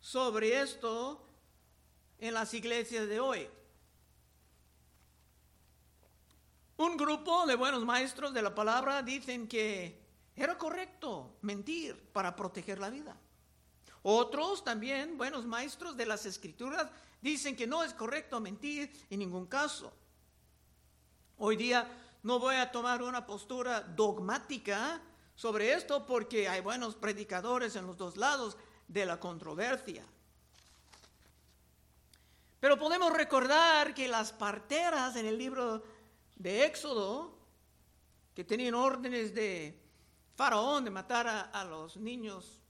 sobre 0.00 0.60
esto 0.60 1.26
en 2.20 2.34
las 2.34 2.54
iglesias 2.54 3.08
de 3.08 3.18
hoy. 3.18 3.48
Un 6.76 6.96
grupo 6.96 7.46
de 7.46 7.56
buenos 7.56 7.84
maestros 7.84 8.32
de 8.32 8.42
la 8.42 8.54
palabra 8.54 9.02
dicen 9.02 9.48
que 9.48 10.00
era 10.36 10.56
correcto 10.56 11.36
mentir 11.42 11.96
para 12.12 12.36
proteger 12.36 12.78
la 12.78 12.90
vida. 12.90 13.16
Otros 14.02 14.64
también, 14.64 15.18
buenos 15.18 15.44
maestros 15.44 15.96
de 15.96 16.06
las 16.06 16.24
escrituras, 16.24 16.90
dicen 17.20 17.56
que 17.56 17.66
no 17.66 17.82
es 17.84 17.92
correcto 17.92 18.40
mentir 18.40 18.90
en 19.10 19.18
ningún 19.18 19.46
caso. 19.46 19.92
Hoy 21.36 21.56
día 21.56 21.86
no 22.22 22.38
voy 22.38 22.56
a 22.56 22.70
tomar 22.70 23.02
una 23.02 23.26
postura 23.26 23.80
dogmática 23.80 25.02
sobre 25.34 25.72
esto 25.72 26.06
porque 26.06 26.48
hay 26.48 26.60
buenos 26.60 26.94
predicadores 26.94 27.76
en 27.76 27.86
los 27.86 27.96
dos 27.96 28.16
lados 28.16 28.56
de 28.88 29.06
la 29.06 29.20
controversia. 29.20 30.04
Pero 32.60 32.78
podemos 32.78 33.10
recordar 33.14 33.94
que 33.94 34.06
las 34.06 34.32
parteras 34.32 35.16
en 35.16 35.24
el 35.24 35.38
libro 35.38 35.82
de 36.36 36.66
Éxodo, 36.66 37.34
que 38.34 38.44
tenían 38.44 38.74
órdenes 38.74 39.34
de 39.34 39.80
Faraón 40.34 40.84
de 40.84 40.90
matar 40.90 41.26
a, 41.26 41.64
los 41.64 41.96
niños 41.96 42.60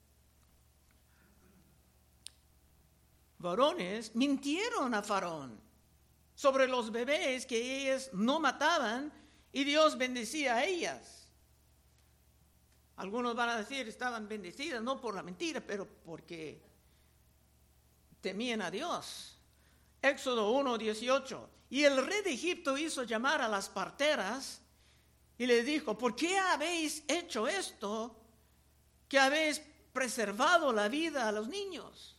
varones, 3.38 4.14
mintieron 4.14 4.94
a 4.94 5.02
Faraón 5.02 5.60
sobre 6.36 6.68
los 6.68 6.92
bebés 6.92 7.44
que 7.44 7.82
ellas 7.82 8.10
no 8.12 8.38
mataban 8.38 9.12
y 9.52 9.64
Dios 9.64 9.98
bendecía 9.98 10.56
a 10.56 10.64
ellas. 10.64 11.28
Algunos 12.94 13.34
van 13.34 13.48
a 13.48 13.56
decir, 13.56 13.88
estaban 13.88 14.28
bendecidas 14.28 14.82
no 14.82 15.00
por 15.00 15.16
la 15.16 15.22
mentira, 15.24 15.60
pero 15.60 15.84
porque 16.04 16.62
temían 18.20 18.62
a 18.62 18.70
Dios. 18.70 19.39
Éxodo 20.02 20.50
1, 20.50 20.78
18. 20.78 21.50
Y 21.70 21.84
el 21.84 22.04
rey 22.04 22.22
de 22.22 22.32
Egipto 22.32 22.76
hizo 22.76 23.04
llamar 23.04 23.40
a 23.40 23.48
las 23.48 23.68
parteras 23.68 24.60
y 25.38 25.46
le 25.46 25.62
dijo, 25.62 25.96
¿por 25.96 26.16
qué 26.16 26.38
habéis 26.38 27.04
hecho 27.06 27.46
esto? 27.46 28.16
Que 29.08 29.18
habéis 29.18 29.62
preservado 29.92 30.72
la 30.72 30.88
vida 30.88 31.28
a 31.28 31.32
los 31.32 31.48
niños. 31.48 32.16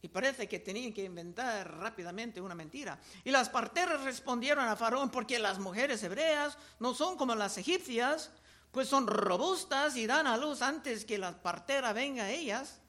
Y 0.00 0.08
parece 0.08 0.48
que 0.48 0.58
tenían 0.58 0.92
que 0.92 1.04
inventar 1.04 1.78
rápidamente 1.78 2.40
una 2.40 2.54
mentira. 2.54 2.98
Y 3.24 3.30
las 3.30 3.48
parteras 3.48 4.02
respondieron 4.02 4.66
a 4.66 4.74
Faraón, 4.74 5.10
porque 5.10 5.38
las 5.38 5.58
mujeres 5.58 6.02
hebreas 6.02 6.58
no 6.80 6.94
son 6.94 7.16
como 7.16 7.34
las 7.34 7.56
egipcias, 7.58 8.30
pues 8.72 8.88
son 8.88 9.06
robustas 9.06 9.96
y 9.96 10.06
dan 10.06 10.26
a 10.26 10.36
luz 10.36 10.62
antes 10.62 11.04
que 11.04 11.18
la 11.18 11.42
partera 11.42 11.92
venga 11.92 12.24
a 12.24 12.30
ellas. 12.30 12.80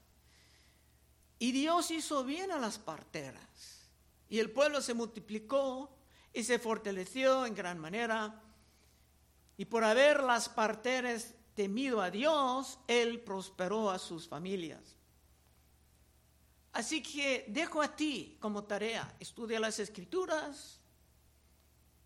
Y 1.38 1.52
Dios 1.52 1.90
hizo 1.90 2.24
bien 2.24 2.50
a 2.50 2.58
las 2.58 2.78
parteras 2.78 3.73
y 4.34 4.40
el 4.40 4.50
pueblo 4.50 4.82
se 4.82 4.94
multiplicó 4.94 5.96
y 6.32 6.42
se 6.42 6.58
fortaleció 6.58 7.46
en 7.46 7.54
gran 7.54 7.78
manera. 7.78 8.42
Y 9.56 9.66
por 9.66 9.84
haber 9.84 10.24
las 10.24 10.48
parteras 10.48 11.34
temido 11.54 12.02
a 12.02 12.10
Dios, 12.10 12.80
Él 12.88 13.20
prosperó 13.20 13.92
a 13.92 14.00
sus 14.00 14.26
familias. 14.26 14.96
Así 16.72 17.00
que 17.00 17.44
dejo 17.46 17.80
a 17.80 17.94
ti 17.94 18.36
como 18.40 18.64
tarea, 18.64 19.14
estudia 19.20 19.60
las 19.60 19.78
escrituras 19.78 20.80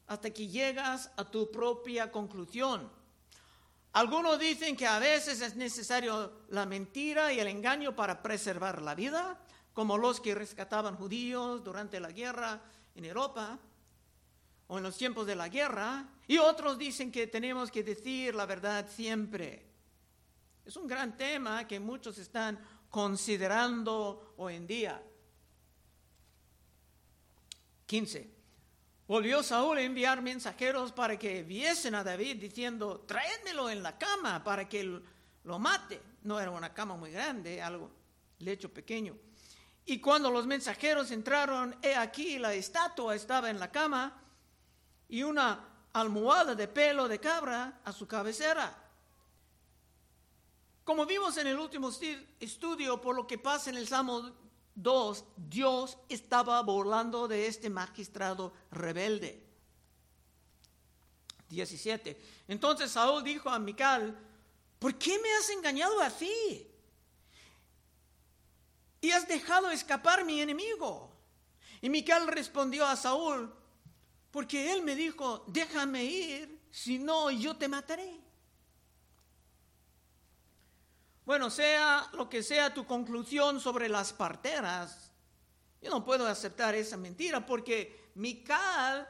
hasta 0.06 0.28
que 0.28 0.48
llegas 0.48 1.10
a 1.16 1.24
tu 1.24 1.50
propia 1.50 2.12
conclusión. 2.12 2.92
Algunos 3.94 4.38
dicen 4.38 4.76
que 4.76 4.86
a 4.86 4.98
veces 4.98 5.40
es 5.40 5.56
necesario 5.56 6.42
la 6.50 6.66
mentira 6.66 7.32
y 7.32 7.40
el 7.40 7.46
engaño 7.46 7.96
para 7.96 8.22
preservar 8.22 8.82
la 8.82 8.94
vida 8.94 9.40
como 9.78 9.96
los 9.96 10.20
que 10.20 10.34
rescataban 10.34 10.96
judíos 10.96 11.62
durante 11.62 12.00
la 12.00 12.10
guerra 12.10 12.60
en 12.96 13.04
Europa 13.04 13.56
o 14.66 14.76
en 14.76 14.82
los 14.82 14.96
tiempos 14.96 15.24
de 15.24 15.36
la 15.36 15.48
guerra, 15.48 16.04
y 16.26 16.38
otros 16.38 16.76
dicen 16.76 17.12
que 17.12 17.28
tenemos 17.28 17.70
que 17.70 17.84
decir 17.84 18.34
la 18.34 18.44
verdad 18.44 18.88
siempre. 18.90 19.64
Es 20.66 20.76
un 20.76 20.88
gran 20.88 21.16
tema 21.16 21.64
que 21.68 21.78
muchos 21.78 22.18
están 22.18 22.58
considerando 22.90 24.34
hoy 24.38 24.56
en 24.56 24.66
día. 24.66 25.00
15. 27.86 28.34
Volvió 29.06 29.44
Saúl 29.44 29.78
a 29.78 29.82
enviar 29.82 30.20
mensajeros 30.22 30.90
para 30.90 31.16
que 31.16 31.44
viesen 31.44 31.94
a 31.94 32.02
David 32.02 32.38
diciendo, 32.38 33.04
tráemelo 33.06 33.70
en 33.70 33.84
la 33.84 33.96
cama 33.96 34.42
para 34.42 34.68
que 34.68 35.00
lo 35.44 35.58
mate. 35.60 36.00
No 36.24 36.40
era 36.40 36.50
una 36.50 36.74
cama 36.74 36.96
muy 36.96 37.12
grande, 37.12 37.62
algo, 37.62 37.92
lecho 38.40 38.74
pequeño. 38.74 39.27
Y 39.90 40.00
cuando 40.00 40.30
los 40.30 40.46
mensajeros 40.46 41.10
entraron, 41.12 41.74
he 41.80 41.94
aquí 41.94 42.38
la 42.38 42.52
estatua 42.52 43.14
estaba 43.14 43.48
en 43.48 43.58
la 43.58 43.72
cama 43.72 44.20
y 45.08 45.22
una 45.22 45.66
almohada 45.94 46.54
de 46.54 46.68
pelo 46.68 47.08
de 47.08 47.18
cabra 47.18 47.80
a 47.82 47.90
su 47.94 48.06
cabecera. 48.06 48.84
Como 50.84 51.06
vimos 51.06 51.38
en 51.38 51.46
el 51.46 51.58
último 51.58 51.90
estudio, 52.38 53.00
por 53.00 53.16
lo 53.16 53.26
que 53.26 53.38
pasa 53.38 53.70
en 53.70 53.78
el 53.78 53.88
Salmo 53.88 54.30
2, 54.74 55.24
Dios 55.38 55.96
estaba 56.10 56.60
burlando 56.60 57.26
de 57.26 57.46
este 57.46 57.70
magistrado 57.70 58.52
rebelde. 58.70 59.42
17. 61.48 62.20
Entonces 62.48 62.90
Saúl 62.90 63.24
dijo 63.24 63.48
a 63.48 63.58
Mical, 63.58 64.18
¿por 64.78 64.96
qué 64.96 65.18
me 65.18 65.32
has 65.36 65.48
engañado 65.48 65.98
así? 66.02 66.70
Y 69.00 69.10
has 69.10 69.26
dejado 69.28 69.70
escapar 69.70 70.24
mi 70.24 70.40
enemigo. 70.40 71.12
Y 71.80 71.88
Mical 71.88 72.26
respondió 72.26 72.86
a 72.86 72.96
Saúl, 72.96 73.54
porque 74.30 74.72
él 74.72 74.82
me 74.82 74.94
dijo, 74.94 75.44
déjame 75.46 76.04
ir, 76.04 76.60
si 76.70 76.98
no 76.98 77.30
yo 77.30 77.56
te 77.56 77.68
mataré. 77.68 78.20
Bueno, 81.24 81.50
sea 81.50 82.08
lo 82.14 82.28
que 82.28 82.42
sea 82.42 82.72
tu 82.72 82.86
conclusión 82.86 83.60
sobre 83.60 83.88
las 83.88 84.12
parteras, 84.12 85.12
yo 85.80 85.90
no 85.90 86.04
puedo 86.04 86.26
aceptar 86.26 86.74
esa 86.74 86.96
mentira 86.96 87.44
porque 87.44 88.10
Mical 88.14 89.08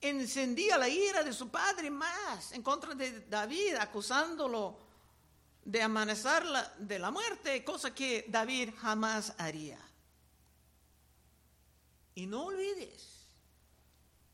encendía 0.00 0.78
la 0.78 0.88
ira 0.88 1.24
de 1.24 1.32
su 1.32 1.48
padre 1.48 1.90
más 1.90 2.52
en 2.52 2.62
contra 2.62 2.94
de 2.94 3.22
David, 3.22 3.74
acusándolo 3.80 4.85
de 5.66 5.82
amanecer 5.82 6.44
de 6.78 6.98
la 7.00 7.10
muerte, 7.10 7.64
cosa 7.64 7.92
que 7.92 8.24
David 8.28 8.70
jamás 8.78 9.34
haría. 9.36 9.80
Y 12.14 12.26
no 12.26 12.44
olvides, 12.44 13.26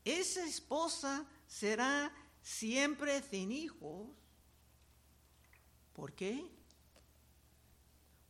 esa 0.05 0.45
esposa 0.45 1.25
será 1.47 2.13
siempre 2.43 3.23
sin 3.23 3.51
hijos. 3.51 4.09
¿Por 5.93 6.13
qué? 6.13 6.45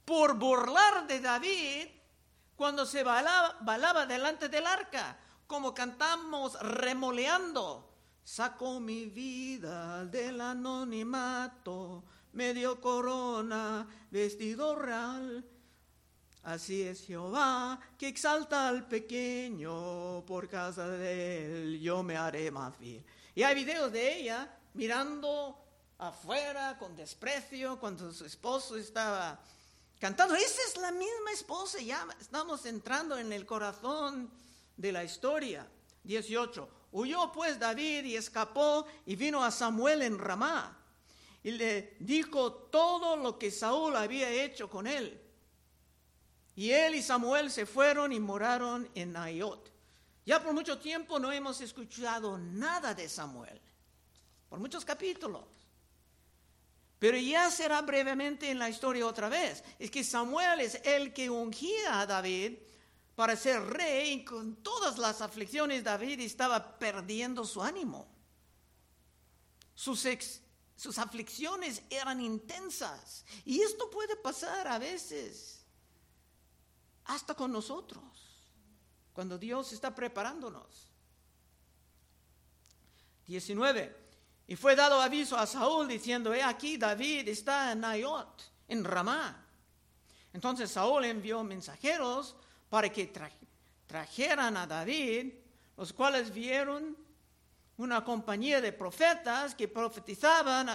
Por 0.06 0.36
burlar 0.40 1.06
de 1.06 1.20
David 1.20 1.88
cuando 2.56 2.86
se 2.86 3.04
balaba, 3.04 3.58
balaba 3.60 4.06
delante 4.06 4.48
del 4.48 4.66
arca, 4.66 5.20
como 5.46 5.74
cantamos 5.74 6.58
remoleando. 6.62 7.90
Sacó 8.24 8.80
mi 8.80 9.08
vida 9.08 10.06
del 10.06 10.40
anonimato 10.40 12.06
medio 12.34 12.80
corona, 12.82 13.88
vestido 14.12 14.76
real. 14.76 15.46
Así 16.44 16.82
es 16.82 17.06
Jehová, 17.06 17.80
que 17.98 18.10
exalta 18.10 18.68
al 18.68 18.86
pequeño, 18.88 20.26
por 20.26 20.50
casa 20.50 20.90
de 20.90 21.46
él 21.46 21.80
yo 21.80 22.04
me 22.04 22.18
haré 22.18 22.52
más 22.52 22.76
fiel. 22.76 23.04
Y 23.34 23.44
hay 23.44 23.56
videos 23.56 23.92
de 23.92 24.20
ella 24.20 24.54
mirando 24.74 25.58
afuera 25.98 26.78
con 26.78 26.96
desprecio 26.96 27.80
cuando 27.80 28.12
su 28.12 28.26
esposo 28.26 28.76
estaba 28.76 29.40
cantando. 30.00 30.36
Esa 30.36 30.62
es 30.68 30.78
la 30.78 30.92
misma 30.92 31.32
esposa, 31.32 31.80
ya 31.80 32.06
estamos 32.20 32.66
entrando 32.66 33.18
en 33.18 33.32
el 33.32 33.46
corazón 33.46 34.30
de 34.76 34.92
la 34.92 35.04
historia. 35.04 35.66
18. 36.04 36.70
Huyó 36.92 37.32
pues 37.32 37.58
David 37.58 38.04
y 38.04 38.18
escapó 38.18 38.86
y 39.06 39.16
vino 39.16 39.44
a 39.44 39.50
Samuel 39.50 40.02
en 40.02 40.20
Ramá. 40.20 40.78
Y 41.44 41.52
le 41.52 41.96
dijo 42.00 42.54
todo 42.54 43.18
lo 43.18 43.38
que 43.38 43.52
Saúl 43.52 43.96
había 43.96 44.30
hecho 44.30 44.70
con 44.70 44.88
él. 44.88 45.20
Y 46.56 46.72
él 46.72 46.96
y 46.96 47.02
Samuel 47.02 47.52
se 47.52 47.66
fueron 47.66 48.14
y 48.14 48.20
moraron 48.20 48.90
en 48.96 49.12
Nayot. 49.12 49.72
Ya 50.26 50.42
por 50.42 50.54
mucho 50.54 50.80
tiempo 50.80 51.20
no 51.20 51.32
hemos 51.32 51.60
escuchado 51.60 52.38
nada 52.38 52.94
de 52.94 53.10
Samuel, 53.10 53.60
por 54.50 54.60
muchos 54.60 54.86
capítulos. 54.86 55.44
Pero 56.98 57.18
ya 57.18 57.52
será 57.52 57.82
brevemente 57.82 58.50
en 58.50 58.60
la 58.60 58.70
historia 58.70 59.06
otra 59.06 59.28
vez. 59.28 59.62
Es 59.78 59.92
que 59.92 60.06
Samuel 60.06 60.62
es 60.62 60.80
el 60.86 61.12
que 61.12 61.30
ungía 61.30 62.00
a 62.00 62.06
David 62.06 62.54
para 63.16 63.36
ser 63.36 63.62
rey 63.62 64.14
y 64.14 64.24
con 64.24 64.56
todas 64.64 64.98
las 64.98 65.20
aflicciones 65.20 65.84
David 65.84 66.22
estaba 66.22 66.80
perdiendo 66.80 67.44
su 67.44 67.62
ánimo. 67.62 68.08
Sus, 69.76 70.06
sus 70.84 70.98
aflicciones 70.98 71.82
eran 71.90 72.20
intensas. 72.20 73.24
Y 73.46 73.62
esto 73.62 73.90
puede 73.90 74.18
pasar 74.18 74.68
a 74.68 74.78
veces, 74.78 75.66
hasta 77.06 77.34
con 77.34 77.54
nosotros, 77.54 78.04
cuando 79.14 79.38
Dios 79.38 79.72
está 79.72 79.96
preparándonos. 79.96 80.90
19. 83.28 83.96
Y 84.46 84.58
fue 84.58 84.76
dado 84.76 85.00
aviso 85.00 85.38
a 85.38 85.48
Saúl 85.48 85.88
diciendo, 85.88 86.34
he 86.34 86.44
aquí 86.44 86.76
David 86.76 87.30
está 87.30 87.72
en 87.72 87.80
Nayot, 87.80 88.52
en 88.68 88.84
Ramá. 88.84 89.42
Entonces 90.34 90.70
Saúl 90.70 91.06
envió 91.06 91.46
mensajeros 91.46 92.36
para 92.70 92.92
que 92.92 93.10
trajeran 93.88 94.58
a 94.58 94.68
David, 94.68 95.34
los 95.78 95.94
cuales 95.94 96.34
vieron 96.34 96.98
una 97.78 98.04
compañía 98.04 98.62
de 98.62 98.72
profetas 98.72 99.56
que 99.56 99.68
profetizaban 99.68 100.70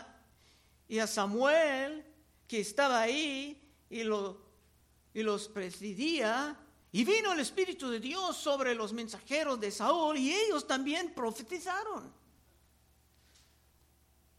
y 0.89 0.99
a 0.99 1.07
Samuel 1.07 2.05
que 2.47 2.61
estaba 2.61 3.01
ahí 3.01 3.61
y, 3.91 4.01
y 4.01 5.23
los 5.23 5.49
presidía. 5.49 6.57
Y 6.91 7.05
vino 7.05 7.33
el 7.33 7.41
Espíritu 7.41 7.91
de 7.91 8.01
Dios 8.01 8.37
sobre 8.37 8.75
los 8.75 8.93
mensajeros 8.93 9.61
de 9.61 9.71
Saúl 9.71 10.17
y 10.17 10.33
ellos 10.33 10.67
también 10.67 11.13
profetizaron. 11.15 12.11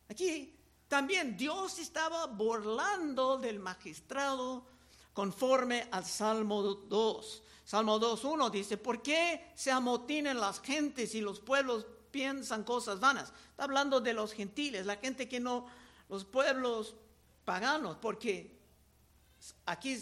Aquí 0.09 0.55
también 0.87 1.37
Dios 1.37 1.77
estaba 1.77 2.25
burlando 2.25 3.37
del 3.37 3.59
magistrado 3.59 4.65
conforme 5.13 5.87
al 5.91 6.03
Salmo 6.03 6.63
2. 6.63 7.43
Salmo 7.63 7.99
2.1 7.99 8.49
dice, 8.49 8.77
¿por 8.77 9.03
qué 9.03 9.51
se 9.53 9.69
amotinan 9.69 10.39
las 10.39 10.59
gentes 10.59 11.13
y 11.13 11.21
los 11.21 11.39
pueblos 11.39 11.85
piensan 12.11 12.63
cosas 12.63 12.99
vanas? 12.99 13.33
Está 13.51 13.63
hablando 13.63 14.01
de 14.01 14.13
los 14.13 14.33
gentiles, 14.33 14.85
la 14.85 14.97
gente 14.97 15.27
que 15.27 15.39
no, 15.39 15.67
los 16.09 16.25
pueblos 16.25 16.95
paganos, 17.45 17.97
porque 17.97 18.57
aquí 19.65 19.97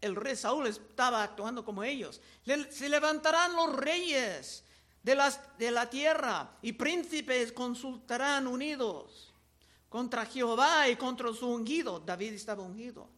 el 0.00 0.16
rey 0.16 0.36
Saúl 0.36 0.66
estaba 0.66 1.22
actuando 1.22 1.64
como 1.64 1.82
ellos. 1.84 2.20
Se 2.70 2.88
levantarán 2.88 3.54
los 3.54 3.74
reyes 3.74 4.64
de, 5.02 5.14
las, 5.14 5.40
de 5.58 5.70
la 5.70 5.88
tierra 5.88 6.50
y 6.62 6.72
príncipes 6.72 7.52
consultarán 7.52 8.46
unidos 8.46 9.32
contra 9.88 10.26
Jehová 10.26 10.88
y 10.88 10.96
contra 10.96 11.32
su 11.32 11.48
ungido. 11.48 12.00
David 12.00 12.32
estaba 12.32 12.62
ungido. 12.62 13.08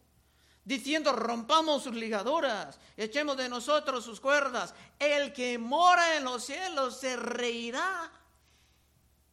Diciendo, 0.63 1.13
rompamos 1.13 1.83
sus 1.83 1.93
ligaduras, 1.93 2.79
echemos 2.97 3.37
de 3.37 3.47
nosotros 3.47 4.03
sus 4.03 4.19
cuerdas. 4.19 4.73
El 4.97 5.31
que 5.31 5.57
mora 5.57 6.17
en 6.17 6.23
los 6.23 6.43
cielos 6.45 6.99
se 6.99 7.15
reirá. 7.15 8.11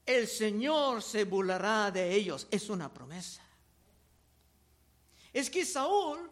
El 0.04 0.26
Señor 0.26 1.02
se 1.02 1.24
burlará 1.24 1.90
de 1.90 2.14
ellos. 2.14 2.46
Es 2.50 2.68
una 2.68 2.92
promesa. 2.92 3.42
Es 5.32 5.48
que 5.48 5.64
Saúl 5.64 6.30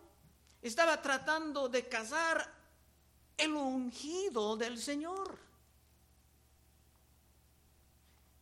estaba 0.60 1.00
tratando 1.00 1.68
de 1.68 1.88
cazar 1.88 2.52
el 3.36 3.52
ungido 3.52 4.56
del 4.56 4.78
Señor. 4.78 5.38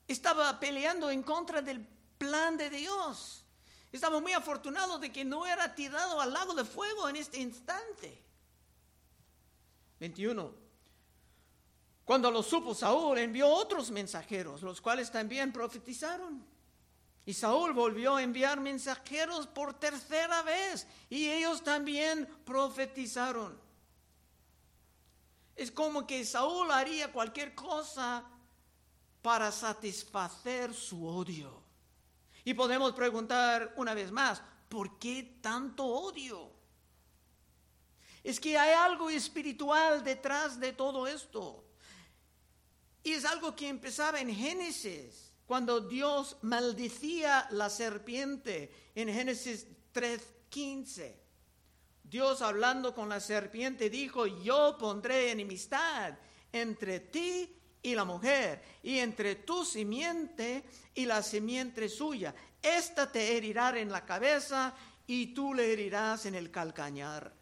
Estaba 0.08 0.58
peleando 0.58 1.10
en 1.10 1.22
contra 1.22 1.60
del 1.62 1.86
plan 2.16 2.56
de 2.56 2.70
Dios. 2.70 3.44
Estamos 3.92 4.20
muy 4.20 4.32
afortunados 4.32 5.00
de 5.00 5.12
que 5.12 5.24
no 5.24 5.46
era 5.46 5.74
tirado 5.74 6.20
al 6.20 6.32
lago 6.32 6.54
de 6.54 6.64
fuego 6.64 7.08
en 7.08 7.16
este 7.16 7.38
instante. 7.38 8.22
21. 10.00 10.67
Cuando 12.08 12.30
lo 12.30 12.42
supo 12.42 12.74
Saúl, 12.74 13.18
envió 13.18 13.46
otros 13.46 13.90
mensajeros, 13.90 14.62
los 14.62 14.80
cuales 14.80 15.12
también 15.12 15.52
profetizaron. 15.52 16.42
Y 17.26 17.34
Saúl 17.34 17.74
volvió 17.74 18.16
a 18.16 18.22
enviar 18.22 18.58
mensajeros 18.60 19.46
por 19.46 19.74
tercera 19.74 20.40
vez, 20.40 20.86
y 21.10 21.28
ellos 21.28 21.62
también 21.62 22.26
profetizaron. 22.46 23.60
Es 25.54 25.70
como 25.70 26.06
que 26.06 26.24
Saúl 26.24 26.70
haría 26.70 27.12
cualquier 27.12 27.54
cosa 27.54 28.24
para 29.20 29.52
satisfacer 29.52 30.72
su 30.72 31.06
odio. 31.06 31.62
Y 32.42 32.54
podemos 32.54 32.94
preguntar 32.94 33.74
una 33.76 33.92
vez 33.92 34.10
más, 34.10 34.40
¿por 34.70 34.98
qué 34.98 35.36
tanto 35.42 35.84
odio? 35.84 36.50
Es 38.24 38.40
que 38.40 38.56
hay 38.56 38.72
algo 38.72 39.10
espiritual 39.10 40.02
detrás 40.02 40.58
de 40.58 40.72
todo 40.72 41.06
esto. 41.06 41.66
Y 43.08 43.14
es 43.14 43.24
algo 43.24 43.56
que 43.56 43.66
empezaba 43.66 44.20
en 44.20 44.28
Génesis, 44.28 45.32
cuando 45.46 45.80
Dios 45.80 46.36
maldecía 46.42 47.48
la 47.52 47.70
serpiente 47.70 48.70
en 48.94 49.08
Génesis 49.08 49.66
3:15. 49.94 51.16
Dios 52.04 52.42
hablando 52.42 52.94
con 52.94 53.08
la 53.08 53.18
serpiente 53.18 53.88
dijo, 53.88 54.26
yo 54.26 54.76
pondré 54.78 55.30
enemistad 55.30 56.18
entre 56.52 57.00
ti 57.00 57.50
y 57.80 57.94
la 57.94 58.04
mujer, 58.04 58.62
y 58.82 58.98
entre 58.98 59.36
tu 59.36 59.64
simiente 59.64 60.64
y 60.94 61.06
la 61.06 61.22
simiente 61.22 61.88
suya. 61.88 62.34
Esta 62.60 63.10
te 63.10 63.38
herirá 63.38 63.70
en 63.78 63.90
la 63.90 64.04
cabeza 64.04 64.74
y 65.06 65.28
tú 65.28 65.54
le 65.54 65.72
herirás 65.72 66.26
en 66.26 66.34
el 66.34 66.50
calcañar. 66.50 67.37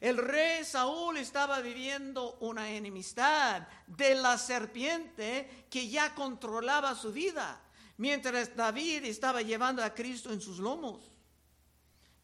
El 0.00 0.16
rey 0.16 0.64
Saúl 0.64 1.18
estaba 1.18 1.60
viviendo 1.60 2.38
una 2.40 2.70
enemistad 2.70 3.68
de 3.86 4.14
la 4.14 4.38
serpiente 4.38 5.66
que 5.68 5.88
ya 5.88 6.14
controlaba 6.14 6.94
su 6.94 7.12
vida, 7.12 7.60
mientras 7.98 8.56
David 8.56 9.04
estaba 9.04 9.42
llevando 9.42 9.84
a 9.84 9.94
Cristo 9.94 10.32
en 10.32 10.40
sus 10.40 10.58
lomos, 10.58 11.12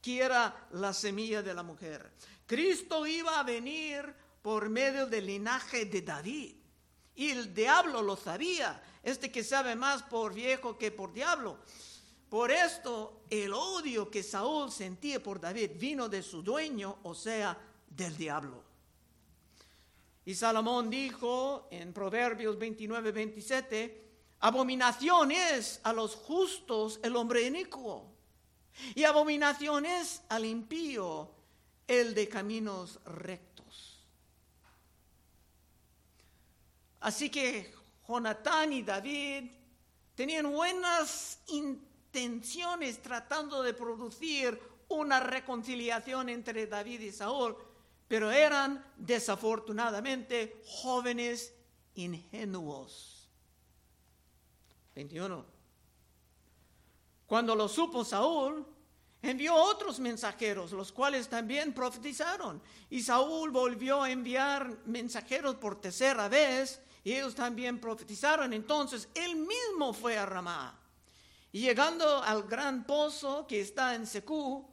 que 0.00 0.20
era 0.20 0.68
la 0.72 0.94
semilla 0.94 1.42
de 1.42 1.52
la 1.52 1.62
mujer. 1.62 2.14
Cristo 2.46 3.06
iba 3.06 3.38
a 3.38 3.42
venir 3.42 4.14
por 4.40 4.70
medio 4.70 5.06
del 5.06 5.26
linaje 5.26 5.84
de 5.84 6.00
David. 6.00 6.54
Y 7.14 7.30
el 7.30 7.52
diablo 7.52 8.00
lo 8.00 8.16
sabía, 8.16 8.82
este 9.02 9.30
que 9.30 9.42
sabe 9.42 9.74
más 9.74 10.02
por 10.02 10.32
viejo 10.32 10.78
que 10.78 10.90
por 10.90 11.12
diablo. 11.12 11.58
Por 12.28 12.50
esto 12.50 13.22
el 13.30 13.52
odio 13.52 14.10
que 14.10 14.22
Saúl 14.22 14.70
sentía 14.70 15.22
por 15.22 15.40
David 15.40 15.72
vino 15.76 16.08
de 16.08 16.22
su 16.22 16.42
dueño, 16.42 16.98
o 17.04 17.14
sea, 17.14 17.56
del 17.88 18.16
diablo. 18.16 18.62
Y 20.24 20.34
Salomón 20.34 20.90
dijo 20.90 21.68
en 21.70 21.92
Proverbios 21.92 22.58
29, 22.58 23.12
27, 23.12 24.10
abominación 24.40 25.30
es 25.30 25.80
a 25.84 25.92
los 25.92 26.16
justos 26.16 26.98
el 27.02 27.14
hombre 27.16 27.42
inicuo, 27.46 28.12
y 28.94 29.04
abominación 29.04 29.86
es 29.86 30.22
al 30.28 30.44
impío 30.44 31.30
el 31.86 32.14
de 32.14 32.28
caminos 32.28 32.98
rectos. 33.04 34.04
Así 37.00 37.30
que 37.30 37.72
Jonatán 38.08 38.72
y 38.72 38.82
David 38.82 39.50
tenían 40.14 40.50
buenas 40.50 41.38
intenciones 41.48 43.00
tratando 43.00 43.62
de 43.62 43.74
producir 43.74 44.60
una 44.88 45.20
reconciliación 45.20 46.28
entre 46.28 46.66
David 46.66 47.00
y 47.00 47.12
Saúl, 47.12 47.56
pero 48.08 48.30
eran 48.30 48.84
desafortunadamente 48.96 50.62
jóvenes 50.66 51.52
ingenuos. 51.94 53.28
21. 54.94 55.44
Cuando 57.26 57.54
lo 57.54 57.68
supo 57.68 58.04
Saúl, 58.04 58.64
envió 59.20 59.54
otros 59.54 59.98
mensajeros, 59.98 60.72
los 60.72 60.92
cuales 60.92 61.28
también 61.28 61.72
profetizaron. 61.74 62.62
Y 62.88 63.02
Saúl 63.02 63.50
volvió 63.50 64.02
a 64.02 64.10
enviar 64.10 64.78
mensajeros 64.86 65.56
por 65.56 65.80
tercera 65.80 66.28
vez 66.28 66.80
y 67.02 67.12
ellos 67.12 67.34
también 67.34 67.80
profetizaron. 67.80 68.52
Entonces 68.52 69.08
él 69.14 69.36
mismo 69.36 69.92
fue 69.92 70.16
a 70.16 70.26
Ramá. 70.26 70.80
Y 71.52 71.60
llegando 71.60 72.22
al 72.22 72.44
gran 72.44 72.84
pozo 72.84 73.46
que 73.46 73.60
está 73.60 73.94
en 73.94 74.06
Secú, 74.06 74.68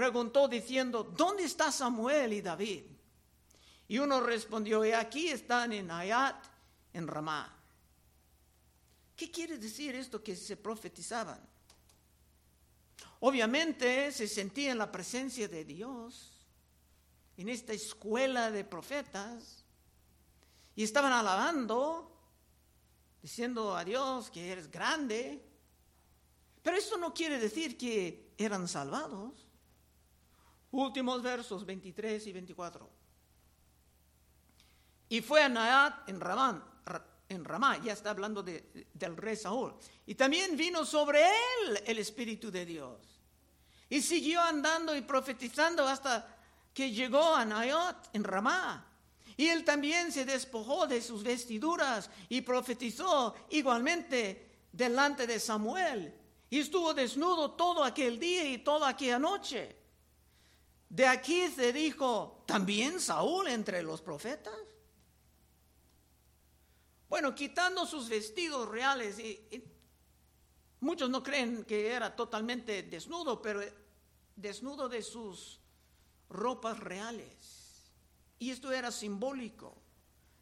preguntó 0.00 0.48
diciendo, 0.48 1.04
¿dónde 1.04 1.44
está 1.44 1.70
Samuel 1.70 2.32
y 2.32 2.40
David? 2.40 2.84
Y 3.86 3.98
uno 3.98 4.22
respondió, 4.22 4.82
y 4.82 4.92
aquí 4.92 5.28
están 5.28 5.74
en 5.74 5.90
Ayat, 5.90 6.42
en 6.94 7.06
Ramá. 7.06 7.54
¿Qué 9.14 9.30
quiere 9.30 9.58
decir 9.58 9.94
esto 9.94 10.22
que 10.22 10.34
se 10.34 10.56
profetizaban? 10.56 11.38
Obviamente 13.18 14.10
se 14.10 14.26
sentía 14.26 14.72
en 14.72 14.78
la 14.78 14.90
presencia 14.90 15.46
de 15.48 15.66
Dios, 15.66 16.32
en 17.36 17.50
esta 17.50 17.74
escuela 17.74 18.50
de 18.50 18.64
profetas, 18.64 19.66
y 20.74 20.82
estaban 20.82 21.12
alabando, 21.12 22.10
diciendo 23.20 23.76
a 23.76 23.84
Dios 23.84 24.30
que 24.30 24.50
eres 24.50 24.70
grande, 24.70 25.44
pero 26.62 26.78
eso 26.78 26.96
no 26.96 27.12
quiere 27.12 27.38
decir 27.38 27.76
que 27.76 28.32
eran 28.38 28.66
salvados. 28.66 29.49
Últimos 30.72 31.22
versos 31.22 31.64
23 31.66 32.26
y 32.26 32.32
24. 32.32 32.90
Y 35.08 35.20
fue 35.20 35.42
a 35.42 35.48
Naat 35.48 36.08
en 36.08 36.20
Ramán, 36.20 36.62
en 37.28 37.44
Ramá, 37.44 37.78
ya 37.78 37.92
está 37.92 38.10
hablando 38.10 38.42
de, 38.42 38.88
del 38.92 39.16
rey 39.16 39.36
Saúl. 39.36 39.74
Y 40.06 40.14
también 40.16 40.56
vino 40.56 40.84
sobre 40.84 41.22
él 41.22 41.80
el 41.86 41.98
Espíritu 41.98 42.50
de 42.50 42.66
Dios. 42.66 42.98
Y 43.88 44.02
siguió 44.02 44.40
andando 44.40 44.94
y 44.96 45.02
profetizando 45.02 45.86
hasta 45.86 46.36
que 46.74 46.90
llegó 46.90 47.34
a 47.34 47.44
Nayot 47.44 48.10
en 48.12 48.24
Ramá. 48.24 48.86
Y 49.36 49.48
él 49.48 49.64
también 49.64 50.12
se 50.12 50.24
despojó 50.24 50.86
de 50.86 51.00
sus 51.00 51.22
vestiduras 51.22 52.10
y 52.28 52.40
profetizó 52.40 53.34
igualmente 53.50 54.50
delante 54.72 55.26
de 55.26 55.38
Samuel. 55.40 56.12
Y 56.50 56.58
estuvo 56.58 56.92
desnudo 56.94 57.52
todo 57.52 57.84
aquel 57.84 58.18
día 58.18 58.44
y 58.44 58.58
toda 58.58 58.88
aquella 58.88 59.18
noche. 59.18 59.79
De 60.90 61.06
aquí 61.06 61.48
se 61.48 61.72
dijo, 61.72 62.42
¿también 62.46 63.00
Saúl 63.00 63.46
entre 63.46 63.80
los 63.80 64.02
profetas? 64.02 64.52
Bueno, 67.08 67.32
quitando 67.32 67.86
sus 67.86 68.08
vestidos 68.08 68.68
reales, 68.68 69.20
y, 69.20 69.64
muchos 70.80 71.08
no 71.08 71.22
creen 71.22 71.64
que 71.64 71.92
era 71.92 72.14
totalmente 72.16 72.82
desnudo, 72.82 73.40
pero 73.40 73.60
desnudo 74.34 74.88
de 74.88 75.00
sus 75.02 75.60
ropas 76.28 76.80
reales. 76.80 77.92
Y 78.40 78.50
esto 78.50 78.72
era 78.72 78.90
simbólico, 78.90 79.76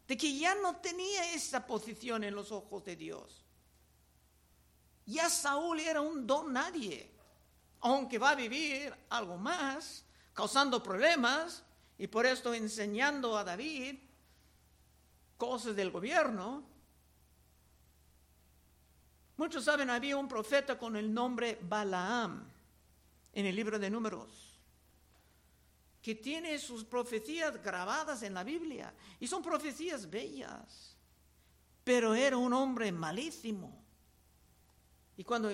de 0.07 0.17
que 0.17 0.35
ya 0.35 0.55
no 0.55 0.77
tenía 0.77 1.31
esa 1.31 1.67
posición 1.67 2.23
en 2.23 2.33
los 2.33 2.51
ojos 2.51 2.83
de 2.85 2.95
Dios. 2.95 3.45
Ya 5.05 5.29
Saúl 5.29 5.79
era 5.79 6.01
un 6.01 6.25
don 6.25 6.53
nadie, 6.53 7.11
aunque 7.81 8.17
va 8.17 8.31
a 8.31 8.35
vivir 8.35 8.95
algo 9.09 9.37
más, 9.37 10.05
causando 10.39 10.81
problemas, 10.81 11.61
y 11.97 12.07
por 12.07 12.25
esto 12.25 12.53
enseñando 12.53 13.37
a 13.37 13.43
David 13.43 13.99
cosas 15.35 15.75
del 15.75 15.91
gobierno. 15.91 16.63
Muchos 19.35 19.65
saben, 19.65 19.89
había 19.89 20.15
un 20.15 20.29
profeta 20.29 20.77
con 20.77 20.95
el 20.95 21.13
nombre 21.13 21.59
Balaam 21.61 22.49
en 23.33 23.45
el 23.47 23.53
libro 23.53 23.77
de 23.77 23.89
números, 23.89 24.57
que 26.01 26.15
tiene 26.15 26.57
sus 26.57 26.85
profecías 26.85 27.61
grabadas 27.61 28.23
en 28.23 28.33
la 28.33 28.45
Biblia, 28.45 28.93
y 29.19 29.27
son 29.27 29.43
profecías 29.43 30.09
bellas, 30.09 30.95
pero 31.83 32.15
era 32.15 32.37
un 32.37 32.53
hombre 32.53 32.93
malísimo. 32.93 33.77
Y 35.17 35.23
cuando 35.25 35.49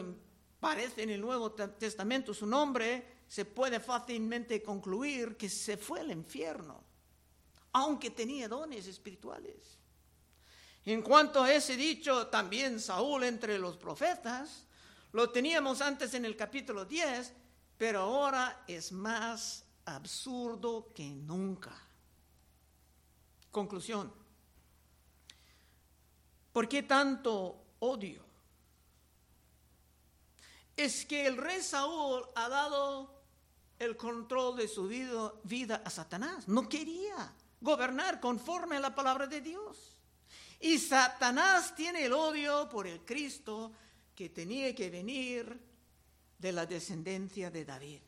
aparece 0.59 1.01
en 1.01 1.09
el 1.09 1.21
Nuevo 1.21 1.53
Testamento 1.53 2.35
su 2.35 2.45
nombre, 2.45 3.14
se 3.27 3.45
puede 3.45 3.79
fácilmente 3.79 4.61
concluir 4.61 5.35
que 5.37 5.49
se 5.49 5.77
fue 5.77 6.01
al 6.01 6.11
infierno 6.11 6.85
aunque 7.75 8.09
tenía 8.09 8.47
dones 8.47 8.87
espirituales. 8.87 9.77
En 10.85 11.01
cuanto 11.01 11.43
a 11.43 11.53
ese 11.53 11.75
dicho, 11.75 12.27
también 12.27 12.79
Saúl 12.79 13.25
entre 13.25 13.59
los 13.59 13.75
profetas, 13.75 14.65
lo 15.11 15.29
teníamos 15.29 15.81
antes 15.81 16.13
en 16.13 16.23
el 16.23 16.37
capítulo 16.37 16.85
10, 16.85 17.33
pero 17.77 17.99
ahora 17.99 18.63
es 18.65 18.93
más 18.93 19.65
absurdo 19.83 20.93
que 20.95 21.03
nunca. 21.03 21.77
Conclusión. 23.51 24.13
¿Por 26.53 26.69
qué 26.69 26.83
tanto 26.83 27.61
odio? 27.79 28.23
Es 30.77 31.05
que 31.05 31.27
el 31.27 31.35
rey 31.35 31.61
Saúl 31.61 32.23
ha 32.35 32.47
dado 32.47 33.14
el 33.79 33.97
control 33.97 34.57
de 34.57 34.67
su 34.67 34.87
vida, 34.87 35.81
a 35.83 35.89
Satanás. 35.89 36.47
No 36.47 36.67
quería 36.69 37.33
gobernar 37.61 38.19
conforme 38.19 38.77
a 38.77 38.79
la 38.79 38.95
palabra 38.95 39.27
de 39.27 39.41
Dios. 39.41 39.97
Y 40.59 40.79
Satanás 40.79 41.75
tiene 41.75 42.05
el 42.05 42.13
odio 42.13 42.69
por 42.69 42.87
el 42.87 43.03
Cristo 43.03 43.71
que 44.15 44.29
tenía 44.29 44.73
que 44.73 44.89
venir 44.89 45.59
de 46.37 46.51
la 46.51 46.65
descendencia 46.65 47.51
de 47.51 47.65
David. 47.65 48.01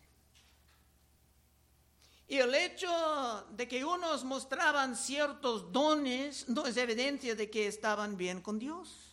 Y 2.30 2.38
el 2.38 2.54
hecho 2.56 3.48
de 3.52 3.68
que 3.68 3.86
unos 3.86 4.26
mostraban 4.26 4.96
ciertos 4.96 5.72
dones 5.72 6.48
no 6.50 6.66
es 6.66 6.76
evidencia 6.76 7.36
de 7.36 7.50
que 7.50 7.68
estaban 7.68 8.18
bien 8.18 8.42
con 8.42 8.60
Dios. 8.60 9.08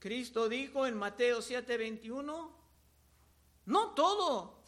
Cristo 0.00 0.48
dijo 0.48 0.86
en 0.86 0.96
Mateo 0.96 1.40
7:21, 1.40 2.63
no 3.66 3.90
todo 3.90 4.62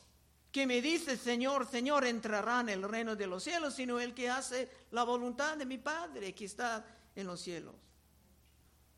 que 0.50 0.66
me 0.66 0.80
dice, 0.80 1.16
Señor, 1.16 1.68
Señor, 1.68 2.06
entrará 2.06 2.61
en 2.61 2.70
el 2.70 2.82
reino 2.82 3.14
de 3.14 3.26
los 3.26 3.44
cielos, 3.44 3.74
sino 3.74 4.00
el 4.00 4.14
que 4.14 4.30
hace 4.30 4.70
la 4.92 5.04
voluntad 5.04 5.56
de 5.56 5.66
mi 5.66 5.76
Padre 5.76 6.35
que 6.35 6.46
está 6.46 6.85
en 7.14 7.26
los 7.26 7.40
cielos. 7.40 7.74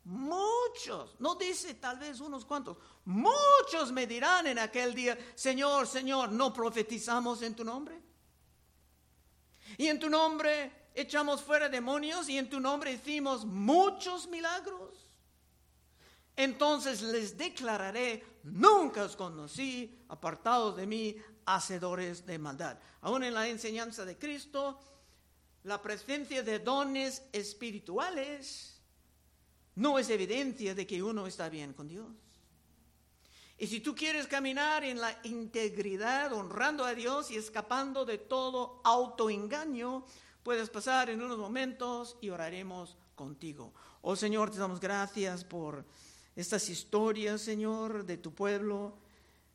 Muchos, 0.05 1.19
no 1.19 1.35
dice 1.35 1.73
tal 1.75 1.99
vez 1.99 2.19
unos 2.21 2.45
cuantos, 2.45 2.77
muchos 3.05 3.91
me 3.91 4.07
dirán 4.07 4.47
en 4.47 4.57
aquel 4.57 4.95
día, 4.95 5.17
Señor, 5.35 5.85
Señor, 5.85 6.31
¿no 6.31 6.53
profetizamos 6.53 7.41
en 7.41 7.55
tu 7.55 7.63
nombre? 7.65 8.01
Y 9.77 9.87
en 9.87 9.99
tu 9.99 10.09
nombre 10.09 10.87
echamos 10.95 11.41
fuera 11.41 11.69
demonios 11.69 12.29
y 12.29 12.37
en 12.37 12.49
tu 12.49 12.59
nombre 12.59 12.93
hicimos 12.93 13.45
muchos 13.45 14.27
milagros. 14.27 15.08
Entonces 16.39 17.01
les 17.01 17.37
declararé, 17.37 18.23
nunca 18.43 19.03
os 19.03 19.17
conocí, 19.17 19.91
apartados 20.07 20.77
de 20.77 20.87
mí, 20.87 21.17
hacedores 21.45 22.25
de 22.25 22.39
maldad. 22.39 22.79
Aún 23.01 23.25
en 23.25 23.33
la 23.33 23.49
enseñanza 23.49 24.05
de 24.05 24.17
Cristo, 24.17 24.79
la 25.63 25.81
presencia 25.81 26.41
de 26.41 26.59
dones 26.59 27.23
espirituales 27.33 28.79
no 29.75 29.99
es 29.99 30.09
evidencia 30.09 30.73
de 30.73 30.87
que 30.87 31.03
uno 31.03 31.27
está 31.27 31.49
bien 31.49 31.73
con 31.73 31.89
Dios. 31.89 32.07
Y 33.57 33.67
si 33.67 33.81
tú 33.81 33.93
quieres 33.93 34.25
caminar 34.25 34.85
en 34.85 35.01
la 35.01 35.19
integridad, 35.23 36.31
honrando 36.31 36.85
a 36.85 36.95
Dios 36.95 37.31
y 37.31 37.35
escapando 37.35 38.05
de 38.05 38.17
todo 38.17 38.79
autoengaño, 38.85 40.05
puedes 40.41 40.69
pasar 40.69 41.09
en 41.09 41.21
unos 41.21 41.37
momentos 41.37 42.15
y 42.21 42.29
oraremos 42.29 42.95
contigo. 43.15 43.73
Oh 44.03 44.15
Señor, 44.15 44.51
te 44.51 44.57
damos 44.57 44.79
gracias 44.79 45.43
por 45.43 45.83
estas 46.39 46.69
historias, 46.69 47.41
Señor, 47.41 48.05
de 48.05 48.15
tu 48.15 48.33
pueblo 48.33 48.97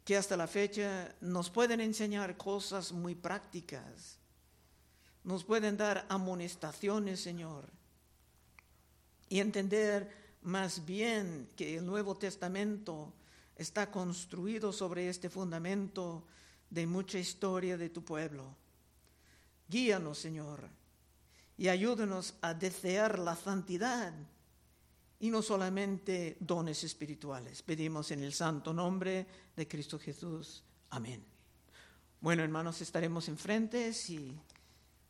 que 0.05 0.18
hasta 0.18 0.37
la 0.37 0.47
fecha 0.47 1.14
nos 1.23 1.49
pueden 1.49 1.81
enseñar 1.81 2.37
cosas 2.37 2.92
muy 2.92 3.14
prácticas, 3.14 4.18
nos 5.23 5.44
pueden 5.44 5.79
dar 5.79 6.05
amonestaciones, 6.11 7.20
Señor, 7.20 7.70
y 9.31 9.40
entender 9.40 10.11
más 10.42 10.85
bien 10.85 11.49
que 11.57 11.79
el 11.79 11.87
Nuevo 11.87 12.18
Testamento 12.18 13.14
está 13.57 13.90
construido 13.90 14.70
sobre 14.70 15.09
este 15.09 15.31
fundamento 15.31 16.27
de 16.68 16.87
mucha 16.87 17.18
historia 17.18 17.79
de 17.79 17.88
tu 17.88 18.05
pueblo. 18.05 18.55
Guíanos, 19.68 20.18
Señor, 20.18 20.68
y 21.57 21.68
ayúdanos 21.68 22.35
a 22.42 22.53
desear 22.53 23.18
la 23.18 23.37
santidad 23.37 24.12
y 25.24 25.30
no 25.30 25.40
solamente 25.40 26.37
dones 26.38 26.84
espirituales. 26.84 27.62
Pedimos 27.62 28.10
en 28.10 28.22
el 28.22 28.34
santo 28.34 28.74
nombre 28.74 29.26
de 29.56 29.66
Cristo 29.66 29.98
Jesús. 29.98 30.62
Amén. 30.90 31.24
Bueno, 32.20 32.42
hermanos, 32.42 32.82
estaremos 32.82 33.26
enfrente 33.30 33.94
si 33.94 34.38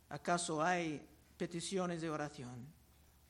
acaso 0.07 0.63
hay 0.63 1.05
peticiones 1.35 1.99
de 1.99 2.09
oración. 2.09 2.65